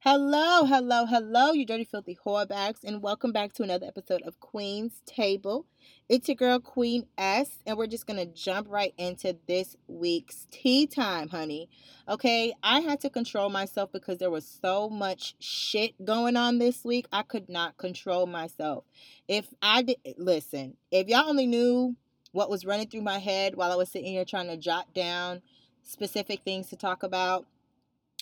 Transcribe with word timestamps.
Hello, 0.00 0.64
hello, 0.66 1.06
hello, 1.06 1.52
you 1.52 1.64
dirty, 1.64 1.82
filthy 1.82 2.16
whorebags, 2.24 2.84
and 2.84 3.02
welcome 3.02 3.32
back 3.32 3.54
to 3.54 3.62
another 3.62 3.86
episode 3.86 4.22
of 4.22 4.38
Queen's 4.38 5.00
Table. 5.06 5.66
It's 6.08 6.28
your 6.28 6.36
girl, 6.36 6.60
Queen 6.60 7.06
S, 7.18 7.58
and 7.66 7.76
we're 7.76 7.88
just 7.88 8.06
gonna 8.06 8.26
jump 8.26 8.68
right 8.70 8.92
into 8.98 9.36
this 9.48 9.74
week's 9.88 10.46
tea 10.52 10.86
time, 10.86 11.28
honey. 11.30 11.70
Okay, 12.08 12.52
I 12.62 12.80
had 12.80 13.00
to 13.00 13.10
control 13.10 13.48
myself 13.48 13.90
because 13.90 14.18
there 14.18 14.30
was 14.30 14.46
so 14.46 14.88
much 14.90 15.34
shit 15.40 15.92
going 16.04 16.36
on 16.36 16.58
this 16.58 16.84
week. 16.84 17.06
I 17.10 17.22
could 17.22 17.48
not 17.48 17.78
control 17.78 18.26
myself. 18.26 18.84
If 19.26 19.48
I 19.62 19.82
did, 19.82 19.96
listen, 20.18 20.76
if 20.92 21.08
y'all 21.08 21.28
only 21.28 21.46
knew 21.46 21.96
what 22.32 22.50
was 22.50 22.66
running 22.66 22.88
through 22.88 23.02
my 23.02 23.18
head 23.18 23.56
while 23.56 23.72
I 23.72 23.76
was 23.76 23.88
sitting 23.88 24.12
here 24.12 24.26
trying 24.26 24.48
to 24.48 24.58
jot 24.58 24.92
down 24.94 25.40
specific 25.82 26.42
things 26.44 26.68
to 26.68 26.76
talk 26.76 27.02
about 27.02 27.46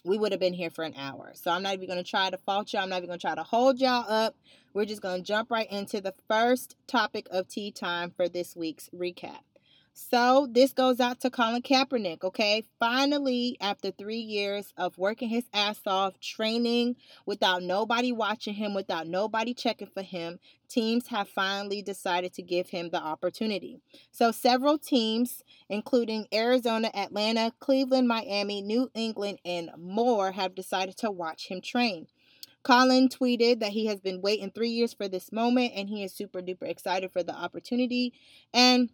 we 0.04 0.18
would 0.18 0.32
have 0.32 0.40
been 0.40 0.52
here 0.52 0.70
for 0.70 0.84
an 0.84 0.94
hour. 0.96 1.32
So 1.34 1.50
I'm 1.50 1.62
not 1.62 1.74
even 1.74 1.86
going 1.86 2.02
to 2.02 2.08
try 2.08 2.30
to 2.30 2.36
fault 2.36 2.72
y'all. 2.72 2.82
I'm 2.82 2.90
not 2.90 2.98
even 2.98 3.08
going 3.08 3.18
to 3.18 3.26
try 3.26 3.34
to 3.34 3.42
hold 3.42 3.80
y'all 3.80 4.04
up. 4.08 4.36
We're 4.74 4.84
just 4.84 5.02
going 5.02 5.22
to 5.22 5.26
jump 5.26 5.50
right 5.50 5.70
into 5.70 6.00
the 6.00 6.14
first 6.28 6.76
topic 6.86 7.26
of 7.30 7.48
tea 7.48 7.70
time 7.70 8.10
for 8.10 8.28
this 8.28 8.54
week's 8.54 8.90
recap. 8.94 9.40
So 9.96 10.48
this 10.50 10.72
goes 10.72 10.98
out 10.98 11.20
to 11.20 11.30
Colin 11.30 11.62
Kaepernick, 11.62 12.24
okay? 12.24 12.64
Finally, 12.80 13.56
after 13.60 13.92
three 13.92 14.18
years 14.18 14.72
of 14.76 14.98
working 14.98 15.28
his 15.28 15.44
ass 15.54 15.80
off, 15.86 16.18
training 16.18 16.96
without 17.26 17.62
nobody 17.62 18.10
watching 18.10 18.54
him, 18.54 18.74
without 18.74 19.06
nobody 19.06 19.54
checking 19.54 19.86
for 19.86 20.02
him, 20.02 20.40
teams 20.68 21.06
have 21.06 21.28
finally 21.28 21.80
decided 21.80 22.34
to 22.34 22.42
give 22.42 22.70
him 22.70 22.90
the 22.90 23.00
opportunity. 23.00 23.78
So 24.10 24.32
several 24.32 24.78
teams, 24.78 25.44
including 25.68 26.26
Arizona, 26.34 26.90
Atlanta, 26.92 27.52
Cleveland, 27.60 28.08
Miami, 28.08 28.62
New 28.62 28.90
England, 28.94 29.38
and 29.44 29.70
more, 29.78 30.32
have 30.32 30.56
decided 30.56 30.96
to 30.98 31.10
watch 31.12 31.46
him 31.46 31.60
train. 31.60 32.08
Colin 32.64 33.08
tweeted 33.08 33.60
that 33.60 33.70
he 33.70 33.86
has 33.86 34.00
been 34.00 34.22
waiting 34.22 34.50
three 34.50 34.70
years 34.70 34.92
for 34.92 35.06
this 35.06 35.30
moment 35.30 35.72
and 35.76 35.88
he 35.88 36.02
is 36.02 36.12
super 36.12 36.40
duper 36.40 36.68
excited 36.68 37.12
for 37.12 37.22
the 37.22 37.34
opportunity. 37.34 38.12
And 38.52 38.90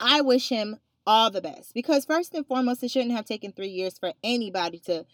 I 0.00 0.22
wish 0.22 0.48
him 0.48 0.78
all 1.06 1.30
the 1.30 1.42
best 1.42 1.74
because 1.74 2.04
first 2.04 2.34
and 2.34 2.46
foremost, 2.46 2.82
it 2.82 2.90
shouldn't 2.90 3.12
have 3.12 3.26
taken 3.26 3.52
three 3.52 3.68
years 3.68 3.98
for 3.98 4.14
anybody 4.24 4.78
to, 4.86 5.04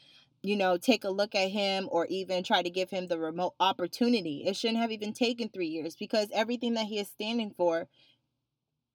you 0.43 0.57
know, 0.57 0.77
take 0.77 1.05
a 1.05 1.11
look 1.11 1.35
at 1.35 1.51
him 1.51 1.89
or 1.91 2.07
even 2.07 2.45
try 2.45 2.63
to 2.63 2.71
give 2.71 2.91
him 2.91 3.09
the 3.09 3.19
remote 3.19 3.55
opportunity. 3.59 4.45
It 4.47 4.57
shouldn't 4.57 4.81
have 4.81 4.93
even 4.93 5.13
taken 5.13 5.49
three 5.49 5.67
years 5.67 5.97
because 5.97 6.29
everything 6.33 6.75
that 6.75 6.87
he 6.87 7.01
is 7.01 7.09
standing 7.09 7.53
for, 7.57 7.89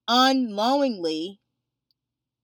unknowingly, 0.08 1.40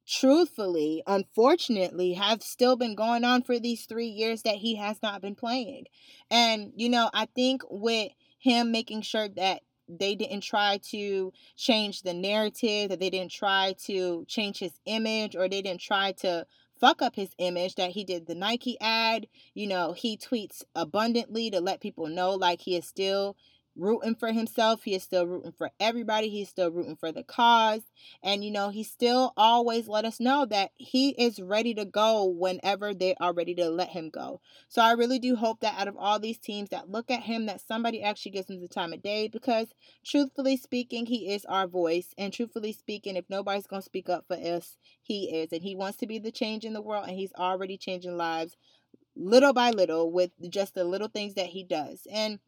truthfully, 0.07 1.03
unfortunately, 1.07 2.13
have 2.13 2.41
still 2.41 2.75
been 2.75 2.95
going 2.95 3.23
on 3.23 3.43
for 3.43 3.59
these 3.59 3.85
three 3.85 4.07
years 4.07 4.41
that 4.43 4.55
he 4.55 4.75
has 4.75 5.01
not 5.01 5.21
been 5.21 5.35
playing. 5.35 5.85
And, 6.29 6.71
you 6.75 6.89
know, 6.89 7.09
I 7.13 7.27
think 7.33 7.61
with 7.69 8.11
him 8.39 8.71
making 8.71 9.01
sure 9.01 9.27
that 9.29 9.61
they 9.87 10.15
didn't 10.15 10.41
try 10.41 10.79
to 10.89 11.31
change 11.55 12.01
the 12.01 12.13
narrative, 12.13 12.89
that 12.89 12.99
they 12.99 13.09
didn't 13.09 13.31
try 13.31 13.73
to 13.85 14.25
change 14.27 14.59
his 14.59 14.79
image, 14.85 15.35
or 15.35 15.47
they 15.47 15.61
didn't 15.61 15.81
try 15.81 16.11
to 16.13 16.45
fuck 16.79 17.01
up 17.01 17.15
his 17.15 17.29
image 17.37 17.75
that 17.75 17.91
he 17.91 18.03
did 18.03 18.27
the 18.27 18.35
Nike 18.35 18.77
ad. 18.79 19.27
You 19.53 19.67
know, 19.67 19.93
he 19.93 20.17
tweets 20.17 20.63
abundantly 20.75 21.49
to 21.51 21.59
let 21.59 21.81
people 21.81 22.07
know 22.07 22.31
like 22.31 22.61
he 22.61 22.75
is 22.75 22.87
still 22.87 23.35
rooting 23.77 24.15
for 24.15 24.31
himself. 24.31 24.83
He 24.83 24.95
is 24.95 25.03
still 25.03 25.27
rooting 25.27 25.53
for 25.57 25.71
everybody. 25.79 26.29
He's 26.29 26.49
still 26.49 26.71
rooting 26.71 26.95
for 26.95 27.11
the 27.11 27.23
cause. 27.23 27.83
And, 28.23 28.43
you 28.43 28.51
know, 28.51 28.69
he 28.69 28.83
still 28.83 29.33
always 29.37 29.87
let 29.87 30.05
us 30.05 30.19
know 30.19 30.45
that 30.45 30.71
he 30.75 31.09
is 31.11 31.39
ready 31.39 31.73
to 31.75 31.85
go 31.85 32.25
whenever 32.25 32.93
they 32.93 33.15
are 33.19 33.33
ready 33.33 33.53
to 33.55 33.69
let 33.69 33.89
him 33.89 34.09
go. 34.09 34.41
So 34.67 34.81
I 34.81 34.91
really 34.91 35.19
do 35.19 35.35
hope 35.35 35.59
that 35.61 35.79
out 35.79 35.87
of 35.87 35.95
all 35.97 36.19
these 36.19 36.39
teams 36.39 36.69
that 36.69 36.89
look 36.89 37.11
at 37.11 37.23
him, 37.23 37.45
that 37.45 37.61
somebody 37.61 38.01
actually 38.01 38.31
gives 38.31 38.49
him 38.49 38.59
the 38.59 38.67
time 38.67 38.93
of 38.93 39.01
day 39.01 39.27
because, 39.27 39.67
truthfully 40.05 40.57
speaking, 40.57 41.05
he 41.05 41.31
is 41.31 41.45
our 41.45 41.67
voice. 41.67 42.13
And 42.17 42.33
truthfully 42.33 42.73
speaking, 42.73 43.15
if 43.15 43.25
nobody's 43.29 43.67
going 43.67 43.81
to 43.81 43.85
speak 43.85 44.09
up 44.09 44.25
for 44.27 44.37
us, 44.37 44.77
he 45.01 45.25
is. 45.35 45.51
And 45.51 45.63
he 45.63 45.75
wants 45.75 45.97
to 45.99 46.07
be 46.07 46.19
the 46.19 46.31
change 46.31 46.65
in 46.65 46.73
the 46.73 46.81
world, 46.81 47.05
and 47.07 47.17
he's 47.17 47.33
already 47.33 47.77
changing 47.77 48.17
lives 48.17 48.57
little 49.19 49.53
by 49.53 49.71
little 49.71 50.11
with 50.11 50.31
just 50.49 50.75
the 50.75 50.83
little 50.83 51.07
things 51.07 51.33
that 51.33 51.47
he 51.47 51.63
does. 51.63 52.05
And 52.11 52.39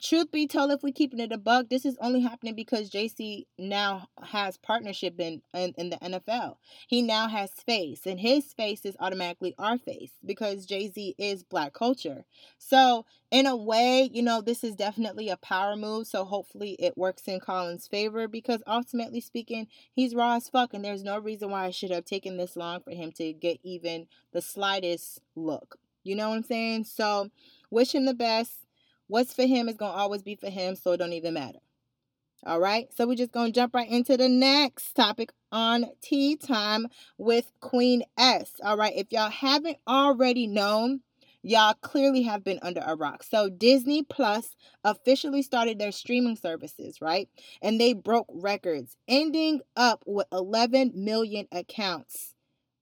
truth 0.00 0.30
be 0.30 0.46
told, 0.46 0.70
if 0.70 0.82
we 0.82 0.92
keeping 0.92 1.20
it 1.20 1.32
a 1.32 1.38
bug, 1.38 1.68
this 1.68 1.84
is 1.84 1.96
only 2.00 2.20
happening 2.20 2.54
because 2.54 2.88
Jay 2.88 3.08
Z 3.08 3.46
now 3.58 4.08
has 4.22 4.56
partnership 4.56 5.18
in, 5.18 5.42
in, 5.52 5.74
in 5.76 5.90
the 5.90 5.96
NFL. 5.96 6.56
He 6.86 7.02
now 7.02 7.28
has 7.28 7.50
face, 7.50 8.06
and 8.06 8.20
his 8.20 8.52
face 8.52 8.84
is 8.84 8.96
automatically 9.00 9.54
our 9.58 9.78
face 9.78 10.12
because 10.24 10.66
Jay 10.66 10.88
Z 10.88 11.14
is 11.18 11.42
black 11.42 11.72
culture. 11.72 12.24
So 12.58 13.06
in 13.30 13.46
a 13.46 13.56
way, 13.56 14.10
you 14.12 14.22
know, 14.22 14.40
this 14.40 14.64
is 14.64 14.74
definitely 14.74 15.28
a 15.28 15.36
power 15.36 15.76
move. 15.76 16.06
So 16.06 16.24
hopefully 16.24 16.76
it 16.78 16.96
works 16.96 17.26
in 17.26 17.40
Colin's 17.40 17.88
favor 17.88 18.28
because 18.28 18.62
ultimately 18.66 19.20
speaking, 19.20 19.68
he's 19.92 20.14
raw 20.14 20.36
as 20.36 20.48
fuck, 20.48 20.74
and 20.74 20.84
there's 20.84 21.04
no 21.04 21.18
reason 21.18 21.50
why 21.50 21.66
it 21.66 21.74
should 21.74 21.90
have 21.90 22.04
taken 22.04 22.36
this 22.36 22.56
long 22.56 22.80
for 22.80 22.92
him 22.92 23.12
to 23.12 23.32
get 23.32 23.58
even 23.62 24.06
the 24.32 24.42
slightest 24.42 25.20
look. 25.34 25.78
You 26.02 26.14
know 26.14 26.28
what 26.28 26.36
I'm 26.36 26.42
saying? 26.42 26.84
So 26.84 27.30
wish 27.70 27.94
him 27.94 28.04
the 28.04 28.14
best 28.14 28.63
What's 29.06 29.34
for 29.34 29.46
him 29.46 29.68
is 29.68 29.76
going 29.76 29.92
to 29.92 29.98
always 29.98 30.22
be 30.22 30.34
for 30.34 30.48
him, 30.50 30.76
so 30.76 30.92
it 30.92 30.98
don't 30.98 31.12
even 31.12 31.34
matter. 31.34 31.58
All 32.46 32.60
right, 32.60 32.88
so 32.94 33.06
we're 33.06 33.14
just 33.14 33.32
going 33.32 33.52
to 33.52 33.58
jump 33.58 33.74
right 33.74 33.88
into 33.88 34.16
the 34.16 34.28
next 34.28 34.92
topic 34.92 35.32
on 35.50 35.86
tea 36.02 36.36
time 36.36 36.88
with 37.16 37.50
Queen 37.60 38.02
S. 38.18 38.52
All 38.62 38.76
right, 38.76 38.92
if 38.94 39.12
y'all 39.12 39.30
haven't 39.30 39.78
already 39.88 40.46
known, 40.46 41.00
y'all 41.42 41.74
clearly 41.74 42.22
have 42.22 42.44
been 42.44 42.58
under 42.60 42.82
a 42.84 42.96
rock. 42.96 43.22
So 43.22 43.48
Disney 43.48 44.02
Plus 44.02 44.56
officially 44.84 45.40
started 45.40 45.78
their 45.78 45.92
streaming 45.92 46.36
services, 46.36 47.00
right? 47.00 47.28
And 47.62 47.80
they 47.80 47.94
broke 47.94 48.26
records, 48.28 48.96
ending 49.08 49.60
up 49.74 50.02
with 50.06 50.26
11 50.30 50.92
million 50.94 51.46
accounts 51.50 52.34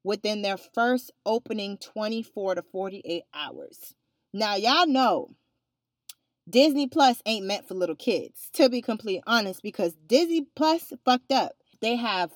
within 0.03 0.43
their 0.43 0.57
first 0.57 1.13
opening 1.25 1.79
24 1.79 2.57
to 2.57 2.63
48 2.63 3.23
hours. 3.33 3.95
Now, 4.33 4.57
y'all 4.57 4.87
know 4.87 5.37
Disney 6.49 6.89
Plus 6.89 7.23
ain't 7.25 7.47
meant 7.47 7.67
for 7.69 7.75
little 7.75 7.97
kids, 7.97 8.51
to 8.55 8.69
be 8.69 8.83
completely 8.83 9.23
honest, 9.27 9.63
because 9.63 9.95
Disney 10.07 10.47
Plus 10.57 10.93
fucked 11.05 11.33
up. 11.33 11.53
They 11.81 11.97
have 11.97 12.31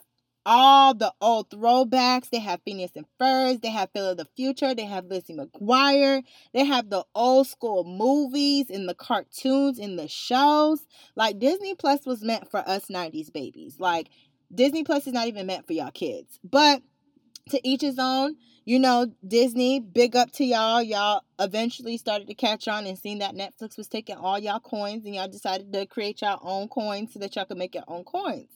all 0.46 0.94
the 0.94 1.12
old 1.20 1.50
throwbacks. 1.50 2.30
They 2.30 2.38
have 2.38 2.60
Phineas 2.64 2.92
and 2.94 3.06
Ferb. 3.20 3.60
They 3.60 3.70
have 3.70 3.90
Phil 3.92 4.10
of 4.10 4.16
the 4.16 4.28
Future. 4.36 4.74
They 4.74 4.84
have 4.84 5.06
Lizzie 5.06 5.34
McGuire. 5.34 6.22
They 6.54 6.64
have 6.64 6.88
the 6.88 7.04
old 7.14 7.48
school 7.48 7.82
movies 7.82 8.70
and 8.70 8.88
the 8.88 8.94
cartoons 8.94 9.78
and 9.80 9.98
the 9.98 10.08
shows. 10.08 10.86
Like 11.16 11.40
Disney 11.40 11.74
Plus 11.74 12.06
was 12.06 12.22
meant 12.22 12.48
for 12.50 12.58
us 12.60 12.86
90s 12.86 13.32
babies. 13.32 13.80
Like 13.80 14.08
Disney 14.54 14.84
Plus 14.84 15.06
is 15.08 15.12
not 15.12 15.26
even 15.26 15.46
meant 15.46 15.66
for 15.66 15.72
y'all 15.72 15.90
kids. 15.90 16.38
But 16.44 16.80
to 17.50 17.68
each 17.68 17.82
his 17.82 17.98
own 17.98 18.36
you 18.66 18.80
know, 18.80 19.06
Disney, 19.26 19.78
big 19.78 20.16
up 20.16 20.32
to 20.32 20.44
y'all. 20.44 20.82
Y'all 20.82 21.22
eventually 21.38 21.96
started 21.96 22.26
to 22.26 22.34
catch 22.34 22.66
on 22.66 22.84
and 22.84 22.98
seen 22.98 23.20
that 23.20 23.36
Netflix 23.36 23.78
was 23.78 23.86
taking 23.86 24.16
all 24.16 24.40
y'all 24.40 24.58
coins 24.58 25.06
and 25.06 25.14
y'all 25.14 25.28
decided 25.28 25.72
to 25.72 25.86
create 25.86 26.20
y'all 26.20 26.40
own 26.42 26.66
coins 26.66 27.12
so 27.12 27.20
that 27.20 27.36
y'all 27.36 27.44
could 27.44 27.58
make 27.58 27.76
your 27.76 27.84
own 27.86 28.02
coins. 28.02 28.50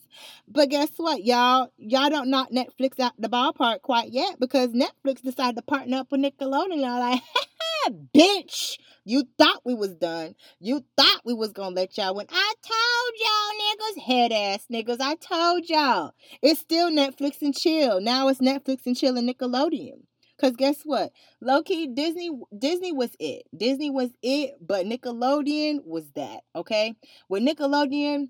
But 0.49 0.69
guess 0.69 0.89
what, 0.97 1.23
y'all? 1.23 1.71
Y'all 1.77 2.09
don't 2.09 2.29
knock 2.29 2.51
Netflix 2.51 2.99
out 2.99 3.13
the 3.17 3.29
ballpark 3.29 3.83
quite 3.83 4.09
yet 4.11 4.37
because 4.37 4.71
Netflix 4.71 5.21
decided 5.21 5.55
to 5.55 5.61
partner 5.61 5.99
up 5.99 6.11
with 6.11 6.19
Nickelodeon. 6.19 6.81
Y'all 6.81 6.99
like, 6.99 7.21
bitch, 7.89 8.77
you 9.05 9.23
thought 9.37 9.61
we 9.65 9.73
was 9.73 9.95
done. 9.95 10.35
You 10.59 10.85
thought 10.97 11.21
we 11.25 11.33
was 11.33 11.51
gonna 11.51 11.75
let 11.75 11.97
y'all 11.97 12.15
win. 12.15 12.27
I 12.29 12.53
told 12.61 13.13
y'all 13.19 13.59
niggas, 13.61 14.03
head 14.03 14.31
ass 14.31 14.65
niggas. 14.71 15.01
I 15.01 15.15
told 15.15 15.69
y'all. 15.69 16.13
It's 16.41 16.59
still 16.59 16.89
Netflix 16.91 17.41
and 17.41 17.55
chill. 17.57 17.99
Now 18.01 18.27
it's 18.27 18.41
Netflix 18.41 18.85
and 18.85 18.95
chill 18.95 19.17
and 19.17 19.27
Nickelodeon. 19.27 20.01
Cause 20.39 20.55
guess 20.55 20.81
what? 20.83 21.11
Low 21.39 21.61
key, 21.61 21.87
Disney 21.87 22.31
Disney 22.57 22.91
was 22.91 23.11
it. 23.19 23.43
Disney 23.55 23.91
was 23.91 24.09
it, 24.23 24.55
but 24.59 24.87
Nickelodeon 24.87 25.85
was 25.85 26.11
that. 26.15 26.41
Okay. 26.55 26.95
With 27.29 27.43
Nickelodeon, 27.43 28.29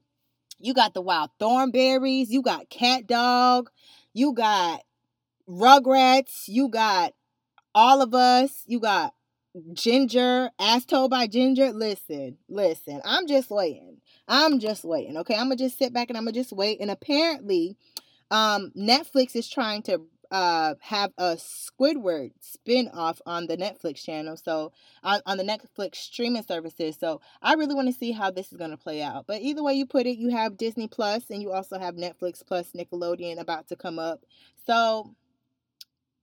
you 0.60 0.74
got 0.74 0.94
the 0.94 1.02
Wild 1.02 1.32
Thornberrys, 1.40 2.28
you 2.30 2.42
got 2.42 2.70
CatDog, 2.70 3.68
you 4.14 4.34
got 4.34 4.82
Rugrats, 5.50 6.44
you 6.48 6.70
got 6.70 7.14
all 7.74 8.02
of 8.02 8.14
us, 8.14 8.64
you 8.68 8.80
got 8.80 9.14
Ginger, 9.74 10.50
as 10.60 10.86
told 10.86 11.12
by 11.12 11.28
Ginger. 11.28 11.72
Listen, 11.74 12.38
listen. 12.48 13.02
I'm 13.04 13.28
just 13.28 13.50
waiting. 13.50 13.98
I'm 14.28 14.60
just 14.60 14.84
waiting. 14.86 15.18
Okay, 15.18 15.36
I'm 15.36 15.46
gonna 15.46 15.58
just 15.58 15.78
sit 15.78 15.94
back 15.94 16.10
and 16.10 16.18
I'm 16.18 16.24
gonna 16.24 16.34
just 16.34 16.54
wait. 16.54 16.80
And 16.80 16.90
apparently, 16.90 17.76
um, 18.32 18.72
Netflix 18.78 19.36
is 19.36 19.50
trying 19.50 19.84
to 19.84 20.04
uh 20.32 20.76
have 20.82 21.12
a 21.18 21.38
Squidward 21.38 22.32
spin-off 22.40 23.22
on 23.26 23.48
the 23.48 23.58
Netflix 23.58 24.04
channel. 24.04 24.38
So 24.38 24.72
on, 25.04 25.22
on 25.26 25.38
the 25.38 25.44
Netflix 25.44 25.96
streaming 25.96 26.44
services. 26.44 26.98
So 27.00 27.22
I 27.42 27.56
really 27.56 27.76
want 27.76 27.88
to 27.90 27.94
see 27.94 28.12
how 28.12 28.32
this 28.32 28.52
is 28.52 28.58
gonna 28.58 28.78
play 28.78 29.02
out. 29.02 29.28
But 29.28 29.42
either 29.42 29.64
way 29.64 29.74
you 29.74 29.86
put 29.86 30.08
it, 30.08 30.18
you 30.18 30.30
have 30.30 30.58
Disney 30.58 30.88
Plus 30.88 31.30
and 31.30 31.42
you 31.42 31.52
also 31.52 31.80
have 31.80 31.96
Netflix 31.96 32.46
plus 32.46 32.72
Nickelodeon 32.74 33.40
about 33.40 33.68
to 33.70 33.76
come 33.76 34.00
up. 34.00 34.22
So 34.68 35.16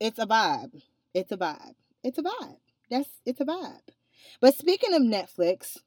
it's 0.01 0.19
a 0.19 0.27
vibe. 0.27 0.83
It's 1.15 1.33
a 1.33 1.37
vibe. 1.37 1.75
It's 2.03 2.19
a 2.19 2.23
vibe. 2.23 2.57
That's 2.91 3.09
it's 3.25 3.41
a 3.41 3.45
vibe. 3.45 3.81
But 4.41 4.55
speaking 4.55 4.95
of 4.95 5.03
Netflix, 5.03 5.79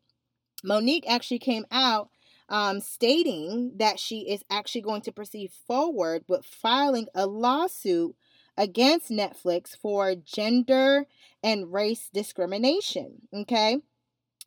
Mo'Nique 0.63 1.07
actually 1.07 1.39
came 1.39 1.65
out 1.71 2.09
um, 2.49 2.81
stating 2.81 3.73
that 3.77 3.99
she 3.99 4.29
is 4.29 4.43
actually 4.49 4.81
going 4.81 5.01
to 5.01 5.11
proceed 5.11 5.51
forward 5.67 6.23
with 6.27 6.45
filing 6.45 7.07
a 7.15 7.25
lawsuit 7.25 8.15
against 8.57 9.09
Netflix 9.09 9.75
for 9.75 10.15
gender 10.15 11.05
and 11.41 11.71
race 11.71 12.09
discrimination. 12.13 13.21
Okay. 13.33 13.77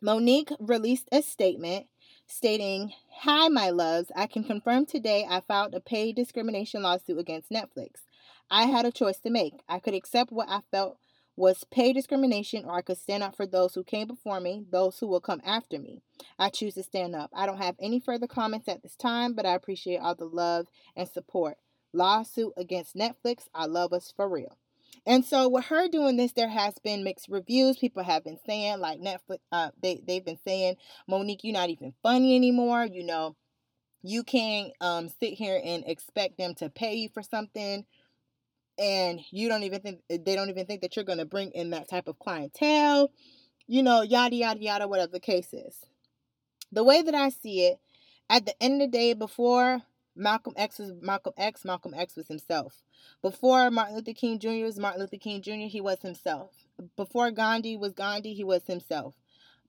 Mo'Nique 0.02 0.54
released 0.60 1.08
a 1.10 1.22
statement 1.22 1.86
stating, 2.26 2.92
Hi, 3.20 3.48
my 3.48 3.70
loves. 3.70 4.12
I 4.14 4.26
can 4.26 4.44
confirm 4.44 4.84
today 4.84 5.26
I 5.28 5.40
filed 5.40 5.74
a 5.74 5.80
pay 5.80 6.12
discrimination 6.12 6.82
lawsuit 6.82 7.18
against 7.18 7.50
Netflix. 7.50 8.02
I 8.50 8.64
had 8.64 8.84
a 8.84 8.92
choice 8.92 9.18
to 9.20 9.30
make. 9.30 9.54
I 9.68 9.78
could 9.78 9.94
accept 9.94 10.30
what 10.30 10.48
I 10.50 10.60
felt 10.70 10.98
was 11.36 11.64
pay 11.70 11.92
discrimination, 11.92 12.64
or 12.64 12.74
I 12.74 12.82
could 12.82 12.98
stand 12.98 13.22
up 13.22 13.36
for 13.36 13.46
those 13.46 13.74
who 13.74 13.82
came 13.82 14.06
before 14.06 14.40
me, 14.40 14.64
those 14.70 14.98
who 14.98 15.06
will 15.06 15.20
come 15.20 15.40
after 15.44 15.78
me. 15.78 16.00
I 16.38 16.48
choose 16.48 16.74
to 16.74 16.82
stand 16.82 17.16
up. 17.16 17.30
I 17.34 17.46
don't 17.46 17.62
have 17.62 17.76
any 17.80 18.00
further 18.00 18.26
comments 18.26 18.68
at 18.68 18.82
this 18.82 18.96
time, 18.96 19.34
but 19.34 19.46
I 19.46 19.54
appreciate 19.54 19.98
all 19.98 20.14
the 20.14 20.26
love 20.26 20.66
and 20.96 21.08
support. 21.08 21.56
Lawsuit 21.92 22.52
against 22.56 22.96
Netflix. 22.96 23.46
I 23.54 23.66
love 23.66 23.92
us 23.92 24.12
for 24.14 24.28
real. 24.28 24.58
And 25.06 25.24
so 25.24 25.48
with 25.48 25.66
her 25.66 25.88
doing 25.88 26.16
this, 26.16 26.32
there 26.32 26.48
has 26.48 26.74
been 26.78 27.04
mixed 27.04 27.28
reviews. 27.28 27.76
People 27.76 28.04
have 28.04 28.24
been 28.24 28.38
saying, 28.46 28.78
like 28.78 29.00
Netflix, 29.00 29.38
uh, 29.52 29.70
they 29.82 30.00
they've 30.06 30.24
been 30.24 30.38
saying, 30.44 30.76
Mo'Nique, 31.10 31.40
you're 31.42 31.52
not 31.52 31.70
even 31.70 31.94
funny 32.02 32.36
anymore. 32.36 32.86
You 32.86 33.04
know, 33.04 33.36
you 34.02 34.22
can't 34.22 34.72
um 34.80 35.08
sit 35.08 35.34
here 35.34 35.60
and 35.62 35.84
expect 35.86 36.38
them 36.38 36.54
to 36.56 36.68
pay 36.70 36.94
you 36.94 37.08
for 37.08 37.22
something 37.22 37.84
and 38.78 39.20
you 39.30 39.48
don't 39.48 39.62
even 39.62 39.80
think 39.80 40.00
eh, 40.10 40.18
they 40.24 40.34
don't 40.34 40.50
even 40.50 40.66
think 40.66 40.82
that 40.82 40.96
you're 40.96 41.04
going 41.04 41.18
to 41.18 41.24
bring 41.24 41.50
in 41.52 41.70
that 41.70 41.88
type 41.88 42.08
of 42.08 42.18
clientele 42.18 43.10
you 43.66 43.82
know 43.82 44.02
yada 44.02 44.34
yada 44.34 44.60
yada 44.60 44.88
whatever 44.88 45.12
the 45.12 45.20
case 45.20 45.52
is. 45.52 45.76
The 46.72 46.84
way 46.84 47.02
that 47.02 47.14
i 47.14 47.28
see 47.28 47.66
it 47.66 47.80
at 48.28 48.46
the 48.46 48.62
end 48.62 48.82
of 48.82 48.90
the 48.90 48.98
day 48.98 49.14
before 49.14 49.82
malcolm 50.16 50.54
x 50.56 50.78
was 50.78 50.92
malcolm 51.00 51.34
x 51.36 51.64
malcolm 51.64 51.94
x 51.94 52.16
was 52.16 52.28
himself. 52.28 52.82
Before 53.22 53.70
martin 53.70 53.96
luther 53.96 54.12
king 54.12 54.38
jr 54.38 54.64
was 54.64 54.78
martin 54.78 55.00
luther 55.00 55.16
king 55.16 55.42
jr 55.42 55.68
he 55.68 55.80
was 55.80 56.00
himself. 56.02 56.50
Before 56.96 57.30
gandhi 57.30 57.76
was 57.76 57.92
gandhi 57.92 58.34
he 58.34 58.44
was 58.44 58.66
himself 58.66 59.14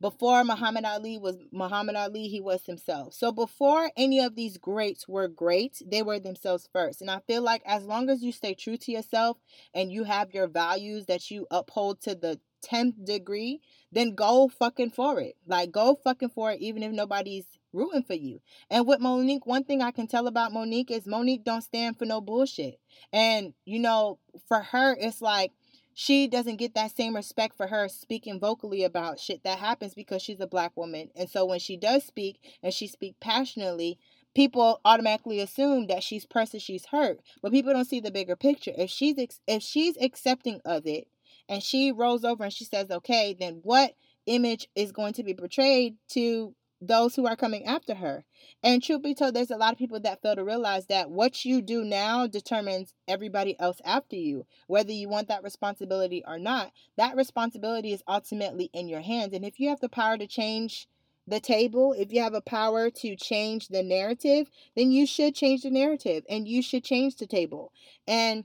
before 0.06 0.44
Muhammad 0.44 0.86
Ali 0.86 1.18
was 1.18 1.36
Muhammad 1.52 1.96
Ali, 1.96 2.28
he 2.28 2.40
was 2.40 2.64
himself. 2.68 3.16
So 3.16 3.32
before 3.32 3.90
any 3.98 4.20
of 4.20 4.36
these 4.36 4.56
greats 4.60 5.08
were 5.08 5.28
great, 5.28 5.82
they 5.84 6.04
were 6.04 6.20
themselves 6.20 6.70
first. 6.72 7.02
And 7.02 7.10
I 7.10 7.22
feel 7.26 7.42
like 7.42 7.64
as 7.66 7.86
long 7.86 8.12
as 8.12 8.22
you 8.22 8.32
stay 8.32 8.54
true 8.54 8.78
to 8.78 8.92
yourself 8.92 9.40
and 9.74 9.92
you 9.92 10.04
have 10.04 10.32
your 10.32 10.46
values 10.46 11.08
that 11.08 11.32
you 11.32 11.48
uphold 11.50 12.02
to 12.02 12.14
the 12.14 12.40
10th 12.64 13.04
degree, 13.04 13.62
then 13.92 14.14
go 14.14 14.48
fucking 14.48 14.92
for 14.92 15.20
it. 15.20 15.38
Like 15.48 15.72
go 15.72 15.96
fucking 15.96 16.30
for 16.30 16.52
it 16.52 16.62
even 16.62 16.84
if 16.84 16.92
nobody's 16.92 17.48
rooting 17.74 18.04
for 18.04 18.14
you. 18.14 18.42
And 18.70 18.86
with 18.86 19.00
Mo'Nique, 19.00 19.48
one 19.48 19.64
thing 19.64 19.82
I 19.82 19.90
can 19.90 20.06
tell 20.06 20.28
about 20.28 20.54
Mo'Nique 20.54 20.92
is 20.92 21.08
Mo'Nique 21.08 21.44
don't 21.44 21.64
stand 21.64 21.98
for 21.98 22.06
no 22.06 22.22
bullshit. 22.22 22.80
And 23.12 23.56
you 23.66 23.80
know, 23.80 24.20
for 24.48 24.62
her 24.62 24.96
it's 25.00 25.20
like 25.20 25.52
she 25.98 26.28
doesn't 26.28 26.58
get 26.58 26.76
that 26.76 26.96
same 26.96 27.16
respect 27.16 27.56
for 27.56 27.68
her 27.68 27.88
speaking 27.88 28.38
vocally 28.38 28.84
about 28.84 29.18
shit 29.18 29.44
that 29.44 29.60
happens 29.60 29.96
because 29.96 30.22
she's 30.22 30.42
a 30.42 30.46
black 30.46 30.76
woman. 30.76 31.10
And 31.16 31.30
so 31.30 31.46
when 31.46 31.60
she 31.60 31.78
does 31.78 32.04
speak 32.04 32.38
and 32.62 32.74
she 32.74 32.86
speak 32.86 33.16
passionately, 33.22 33.98
people 34.36 34.82
automatically 34.84 35.40
assume 35.40 35.88
that 35.88 36.04
she's 36.04 36.26
pressed 36.26 36.54
and 36.54 36.62
she's 36.62 36.88
hurt. 36.88 37.22
But 37.42 37.54
people 37.54 37.72
don't 37.72 37.86
see 37.86 38.02
the 38.02 38.12
bigger 38.12 38.36
picture. 38.36 38.74
If 38.78 38.90
she's 38.90 39.16
if 39.48 39.64
she's 39.64 39.96
accepting 40.02 40.60
of 40.66 40.86
it 40.86 41.08
and 41.48 41.64
she 41.64 41.94
rolls 41.94 42.26
over 42.26 42.44
and 42.44 42.54
she 42.54 42.66
says, 42.66 42.92
"Okay," 42.92 43.34
then 43.34 43.62
what 43.64 43.94
image 44.26 44.68
is 44.76 44.92
going 44.92 45.14
to 45.14 45.24
be 45.24 45.34
portrayed 45.34 45.96
to 46.10 46.54
those 46.82 47.16
who 47.16 47.26
are 47.26 47.36
coming 47.36 47.66
after 47.66 47.96
her. 47.96 48.26
And 48.64 48.84
truth 48.84 49.04
be 49.04 49.16
told, 49.16 49.34
there's 49.34 49.52
a 49.52 49.58
lot 49.58 49.74
of 49.74 49.80
people 49.80 50.00
that 50.02 50.22
fail 50.22 50.36
to 50.36 50.44
realize 50.44 50.88
that 50.88 51.10
what 51.10 51.46
you 51.46 51.62
do 51.62 51.84
now 51.84 52.28
determines 52.28 52.94
everybody 53.08 53.60
else 53.60 53.82
after 53.86 54.16
you. 54.16 54.46
Whether 54.68 54.92
you 54.92 55.10
want 55.10 55.28
that 55.30 55.44
responsibility 55.44 56.24
or 56.28 56.38
not, 56.38 56.72
that 56.98 57.16
responsibility 57.16 57.94
is 57.94 58.04
ultimately 58.08 58.70
in 58.74 58.88
your 58.88 59.02
hands. 59.02 59.34
And 59.34 59.46
if 59.46 59.60
you 59.60 59.70
have 59.70 59.80
the 59.80 59.90
power 59.90 60.18
to 60.18 60.28
change 60.28 60.88
the 61.28 61.40
table, 61.40 61.94
if 61.98 62.12
you 62.12 62.22
have 62.22 62.34
a 62.34 62.42
power 62.42 62.90
to 62.90 63.16
change 63.16 63.70
the 63.70 63.82
narrative, 63.82 64.48
then 64.76 64.92
you 64.92 65.08
should 65.08 65.34
change 65.34 65.64
the 65.64 65.72
narrative 65.72 66.24
and 66.30 66.48
you 66.48 66.62
should 66.62 66.84
change 66.84 67.16
the 67.16 67.28
table. 67.28 67.72
And 68.08 68.44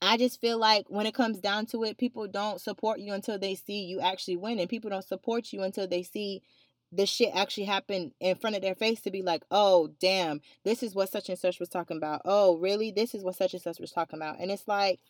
I 0.00 0.16
just 0.16 0.40
feel 0.40 0.58
like 0.58 0.86
when 0.88 1.06
it 1.06 1.14
comes 1.14 1.38
down 1.38 1.66
to 1.66 1.82
it, 1.82 1.98
people 1.98 2.28
don't 2.28 2.60
support 2.60 3.00
you 3.00 3.12
until 3.12 3.38
they 3.38 3.56
see 3.56 3.84
you 3.84 4.00
actually 4.00 4.36
win, 4.36 4.60
and 4.60 4.68
people 4.68 4.90
don't 4.90 5.04
support 5.04 5.52
you 5.52 5.62
until 5.62 5.88
they 5.88 6.04
see 6.04 6.42
this 6.90 7.08
shit 7.08 7.34
actually 7.34 7.64
happened 7.64 8.12
in 8.20 8.36
front 8.36 8.56
of 8.56 8.62
their 8.62 8.74
face 8.74 9.00
to 9.02 9.10
be 9.10 9.22
like, 9.22 9.42
oh, 9.50 9.90
damn, 10.00 10.40
this 10.64 10.82
is 10.82 10.94
what 10.94 11.10
such 11.10 11.28
and 11.28 11.38
such 11.38 11.60
was 11.60 11.68
talking 11.68 11.96
about. 11.96 12.22
Oh, 12.24 12.56
really? 12.56 12.90
This 12.90 13.14
is 13.14 13.22
what 13.22 13.36
such 13.36 13.52
and 13.52 13.62
such 13.62 13.78
was 13.78 13.92
talking 13.92 14.18
about. 14.18 14.40
And 14.40 14.50
it's 14.50 14.66
like, 14.66 15.00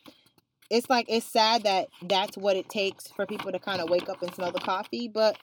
it's 0.71 0.91
like, 0.91 1.07
it's 1.09 1.27
sad 1.27 1.63
that 1.63 1.89
that's 2.03 2.37
what 2.37 2.57
it 2.57 2.69
takes 2.69 3.09
for 3.09 3.27
people 3.27 3.53
to 3.53 3.59
kind 3.59 3.81
of 3.81 3.89
wake 3.89 4.09
up 4.09 4.23
and 4.23 4.35
smell 4.35 4.53
the 4.53 4.59
coffee. 4.59 5.09
But 5.09 5.39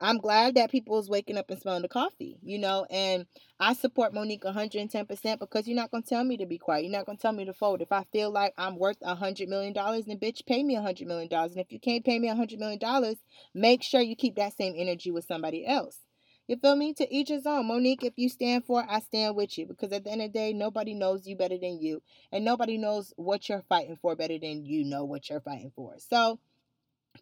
I'm 0.00 0.16
glad 0.16 0.54
that 0.54 0.70
people 0.70 0.98
is 0.98 1.10
waking 1.10 1.36
up 1.36 1.50
and 1.50 1.60
smelling 1.60 1.82
the 1.82 1.88
coffee, 1.88 2.38
you 2.42 2.58
know, 2.58 2.86
and 2.88 3.26
I 3.58 3.74
support 3.74 4.14
Mo'Nique 4.14 4.44
110% 4.44 5.38
because 5.38 5.68
you're 5.68 5.76
not 5.76 5.90
going 5.90 6.02
to 6.02 6.08
tell 6.08 6.24
me 6.24 6.38
to 6.38 6.46
be 6.46 6.56
quiet. 6.56 6.84
You're 6.84 6.92
not 6.92 7.04
going 7.04 7.18
to 7.18 7.22
tell 7.22 7.32
me 7.32 7.44
to 7.44 7.52
fold. 7.52 7.82
If 7.82 7.92
I 7.92 8.04
feel 8.10 8.30
like 8.30 8.54
I'm 8.56 8.78
worth 8.78 8.96
a 9.02 9.16
$100 9.16 9.48
million, 9.48 9.74
then 9.74 10.18
bitch, 10.18 10.46
pay 10.46 10.62
me 10.62 10.76
a 10.76 10.80
$100 10.80 11.06
million. 11.06 11.28
And 11.30 11.58
if 11.58 11.70
you 11.70 11.78
can't 11.78 12.04
pay 12.04 12.18
me 12.18 12.30
a 12.30 12.34
$100 12.34 12.58
million, 12.58 13.16
make 13.54 13.82
sure 13.82 14.00
you 14.00 14.16
keep 14.16 14.36
that 14.36 14.56
same 14.56 14.72
energy 14.74 15.10
with 15.10 15.26
somebody 15.26 15.66
else. 15.66 15.98
You 16.48 16.56
feel 16.56 16.74
me? 16.74 16.94
To 16.94 17.14
each 17.14 17.28
his 17.28 17.46
own. 17.46 17.68
Mo'Nique, 17.68 18.02
if 18.02 18.14
you 18.16 18.28
stand 18.28 18.64
for 18.64 18.80
it, 18.80 18.86
I 18.88 19.00
stand 19.00 19.36
with 19.36 19.56
you. 19.58 19.66
Because 19.66 19.92
at 19.92 20.04
the 20.04 20.10
end 20.10 20.22
of 20.22 20.32
the 20.32 20.38
day, 20.38 20.52
nobody 20.52 20.94
knows 20.94 21.26
you 21.26 21.36
better 21.36 21.58
than 21.58 21.78
you. 21.78 22.02
And 22.32 22.44
nobody 22.44 22.78
knows 22.78 23.12
what 23.16 23.48
you're 23.48 23.64
fighting 23.68 23.98
for 24.00 24.16
better 24.16 24.38
than 24.38 24.64
you 24.64 24.84
know 24.84 25.04
what 25.04 25.28
you're 25.28 25.40
fighting 25.40 25.70
for. 25.76 25.94
So 25.98 26.40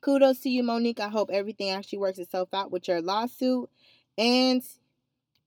kudos 0.00 0.40
to 0.40 0.48
you, 0.48 0.62
Mo'Nique. 0.62 1.00
I 1.00 1.08
hope 1.08 1.30
everything 1.32 1.70
actually 1.70 1.98
works 1.98 2.18
itself 2.18 2.48
out 2.52 2.70
with 2.70 2.88
your 2.88 3.00
lawsuit. 3.00 3.70
And 4.16 4.62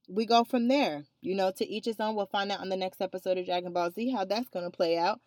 we 0.08 0.26
go 0.26 0.44
from 0.44 0.68
there. 0.68 1.04
You 1.20 1.34
know, 1.34 1.50
to 1.52 1.68
each 1.68 1.86
his 1.86 2.00
own. 2.00 2.14
We'll 2.14 2.26
find 2.26 2.50
out 2.52 2.60
on 2.60 2.68
the 2.68 2.76
next 2.76 3.00
episode 3.00 3.38
of 3.38 3.46
Dragon 3.46 3.72
Ball 3.72 3.90
Z 3.90 4.10
how 4.10 4.24
that's 4.24 4.50
going 4.50 4.64
to 4.64 4.76
play 4.76 4.98
out. 4.98 5.20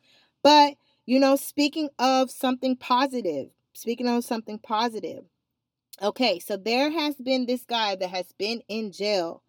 But, 0.43 0.75
you 1.05 1.19
know, 1.19 1.35
speaking 1.35 1.89
of 1.97 2.29
something 2.29 2.75
positive, 2.75 3.49
speaking 3.73 4.07
of 4.07 4.23
something 4.23 4.59
positive. 4.59 5.25
Okay, 6.01 6.39
so 6.39 6.57
there 6.57 6.91
has 6.91 7.15
been 7.15 7.45
this 7.45 7.63
guy 7.63 7.95
that 7.95 8.09
has 8.09 8.33
been 8.37 8.61
in 8.67 8.91
jail 8.91 9.43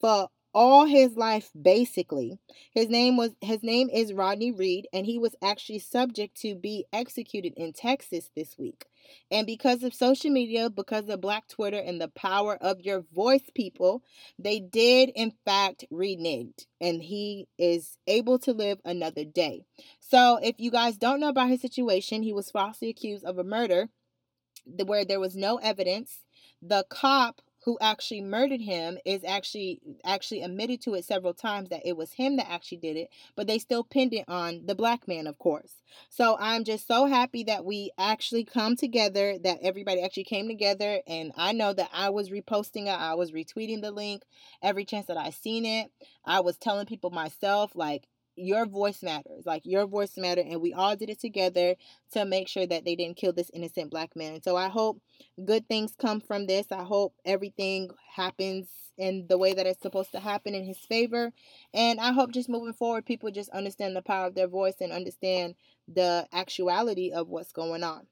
for 0.00 0.28
all 0.52 0.84
his 0.84 1.16
life 1.16 1.50
basically. 1.60 2.38
His 2.72 2.88
name 2.88 3.16
was 3.16 3.30
his 3.40 3.62
name 3.62 3.88
is 3.90 4.12
rodney 4.12 4.52
reed 4.52 4.88
and 4.92 5.06
he 5.06 5.18
was 5.18 5.34
actually 5.42 5.78
subject 5.78 6.36
to 6.42 6.54
be 6.54 6.84
executed 6.92 7.54
in 7.56 7.72
texas 7.72 8.30
this 8.34 8.58
week. 8.58 8.86
And 9.30 9.46
because 9.46 9.82
of 9.82 9.94
social 9.94 10.30
media 10.30 10.70
because 10.70 11.08
of 11.08 11.20
black 11.20 11.48
twitter 11.48 11.78
and 11.78 12.00
the 12.00 12.08
power 12.08 12.56
of 12.60 12.80
your 12.80 13.04
voice 13.14 13.48
people 13.54 14.02
they 14.38 14.60
did 14.60 15.10
in 15.14 15.32
fact 15.44 15.84
reneged 15.92 16.66
and 16.80 17.02
he 17.02 17.46
is 17.58 17.98
able 18.06 18.38
to 18.40 18.52
live 18.52 18.80
another 18.84 19.24
day. 19.24 19.64
So 20.00 20.38
if 20.42 20.56
you 20.58 20.70
guys 20.70 20.96
don't 20.96 21.20
know 21.20 21.28
about 21.28 21.50
his 21.50 21.60
situation 21.60 22.22
he 22.22 22.32
was 22.32 22.50
falsely 22.50 22.88
accused 22.88 23.24
of 23.24 23.38
a 23.38 23.44
murder 23.44 23.88
where 24.84 25.04
there 25.04 25.20
was 25.20 25.36
no 25.36 25.56
evidence. 25.56 26.20
The 26.62 26.84
cop 26.90 27.40
who 27.64 27.78
actually 27.80 28.20
murdered 28.20 28.60
him 28.60 28.98
is 29.04 29.24
actually 29.24 29.80
actually 30.04 30.42
admitted 30.42 30.80
to 30.82 30.94
it 30.94 31.04
several 31.04 31.34
times 31.34 31.68
that 31.68 31.82
it 31.84 31.96
was 31.96 32.12
him 32.12 32.36
that 32.36 32.50
actually 32.50 32.78
did 32.78 32.96
it 32.96 33.08
but 33.36 33.46
they 33.46 33.58
still 33.58 33.84
pinned 33.84 34.14
it 34.14 34.24
on 34.28 34.62
the 34.66 34.74
black 34.74 35.06
man 35.08 35.26
of 35.26 35.38
course. 35.38 35.74
So 36.08 36.36
i'm 36.40 36.64
just 36.64 36.86
so 36.86 37.06
happy 37.06 37.44
that 37.44 37.64
we 37.64 37.90
actually 37.98 38.44
come 38.44 38.76
together 38.76 39.36
that 39.42 39.58
everybody 39.62 40.02
actually 40.02 40.24
came 40.24 40.48
together 40.48 41.00
and 41.06 41.32
i 41.36 41.52
know 41.52 41.72
that 41.72 41.90
i 41.92 42.10
was 42.10 42.30
reposting 42.30 42.86
it 42.86 42.98
i 42.98 43.14
was 43.14 43.32
retweeting 43.32 43.82
the 43.82 43.90
link 43.90 44.22
every 44.62 44.84
chance 44.84 45.06
that 45.06 45.16
i 45.16 45.30
seen 45.30 45.64
it. 45.64 45.90
I 46.24 46.40
was 46.40 46.56
telling 46.56 46.86
people 46.86 47.10
myself 47.10 47.72
like 47.74 48.06
your 48.40 48.66
voice 48.66 49.02
matters. 49.02 49.44
Like 49.46 49.62
your 49.64 49.86
voice 49.86 50.16
matter 50.16 50.42
and 50.42 50.60
we 50.60 50.72
all 50.72 50.96
did 50.96 51.10
it 51.10 51.20
together 51.20 51.76
to 52.12 52.24
make 52.24 52.48
sure 52.48 52.66
that 52.66 52.84
they 52.84 52.96
didn't 52.96 53.16
kill 53.16 53.32
this 53.32 53.50
innocent 53.52 53.90
black 53.90 54.16
man. 54.16 54.42
So 54.42 54.56
I 54.56 54.68
hope 54.68 55.00
good 55.44 55.68
things 55.68 55.94
come 55.98 56.20
from 56.20 56.46
this. 56.46 56.72
I 56.72 56.82
hope 56.82 57.14
everything 57.24 57.90
happens 58.14 58.68
in 58.98 59.26
the 59.28 59.38
way 59.38 59.54
that 59.54 59.66
it's 59.66 59.80
supposed 59.80 60.12
to 60.12 60.20
happen 60.20 60.54
in 60.54 60.64
his 60.64 60.78
favor. 60.78 61.32
And 61.72 62.00
I 62.00 62.12
hope 62.12 62.32
just 62.32 62.48
moving 62.48 62.74
forward 62.74 63.06
people 63.06 63.30
just 63.30 63.50
understand 63.50 63.96
the 63.96 64.02
power 64.02 64.26
of 64.26 64.34
their 64.34 64.48
voice 64.48 64.76
and 64.80 64.92
understand 64.92 65.54
the 65.88 66.26
actuality 66.32 67.12
of 67.12 67.28
what's 67.28 67.52
going 67.52 67.82
on. 67.82 68.06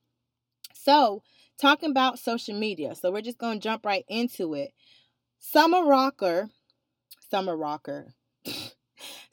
So, 0.75 1.23
talking 1.61 1.91
about 1.91 2.19
social 2.19 2.59
media. 2.59 2.95
So 2.95 3.11
we're 3.11 3.21
just 3.21 3.39
going 3.39 3.59
to 3.61 3.63
jump 3.63 3.85
right 3.85 4.05
into 4.09 4.55
it. 4.55 4.73
Summer 5.39 5.85
Rocker, 5.85 6.51
Summer 7.31 7.57
Rocker. 7.57 8.15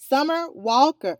Summer 0.07 0.51
Walker. 0.51 1.17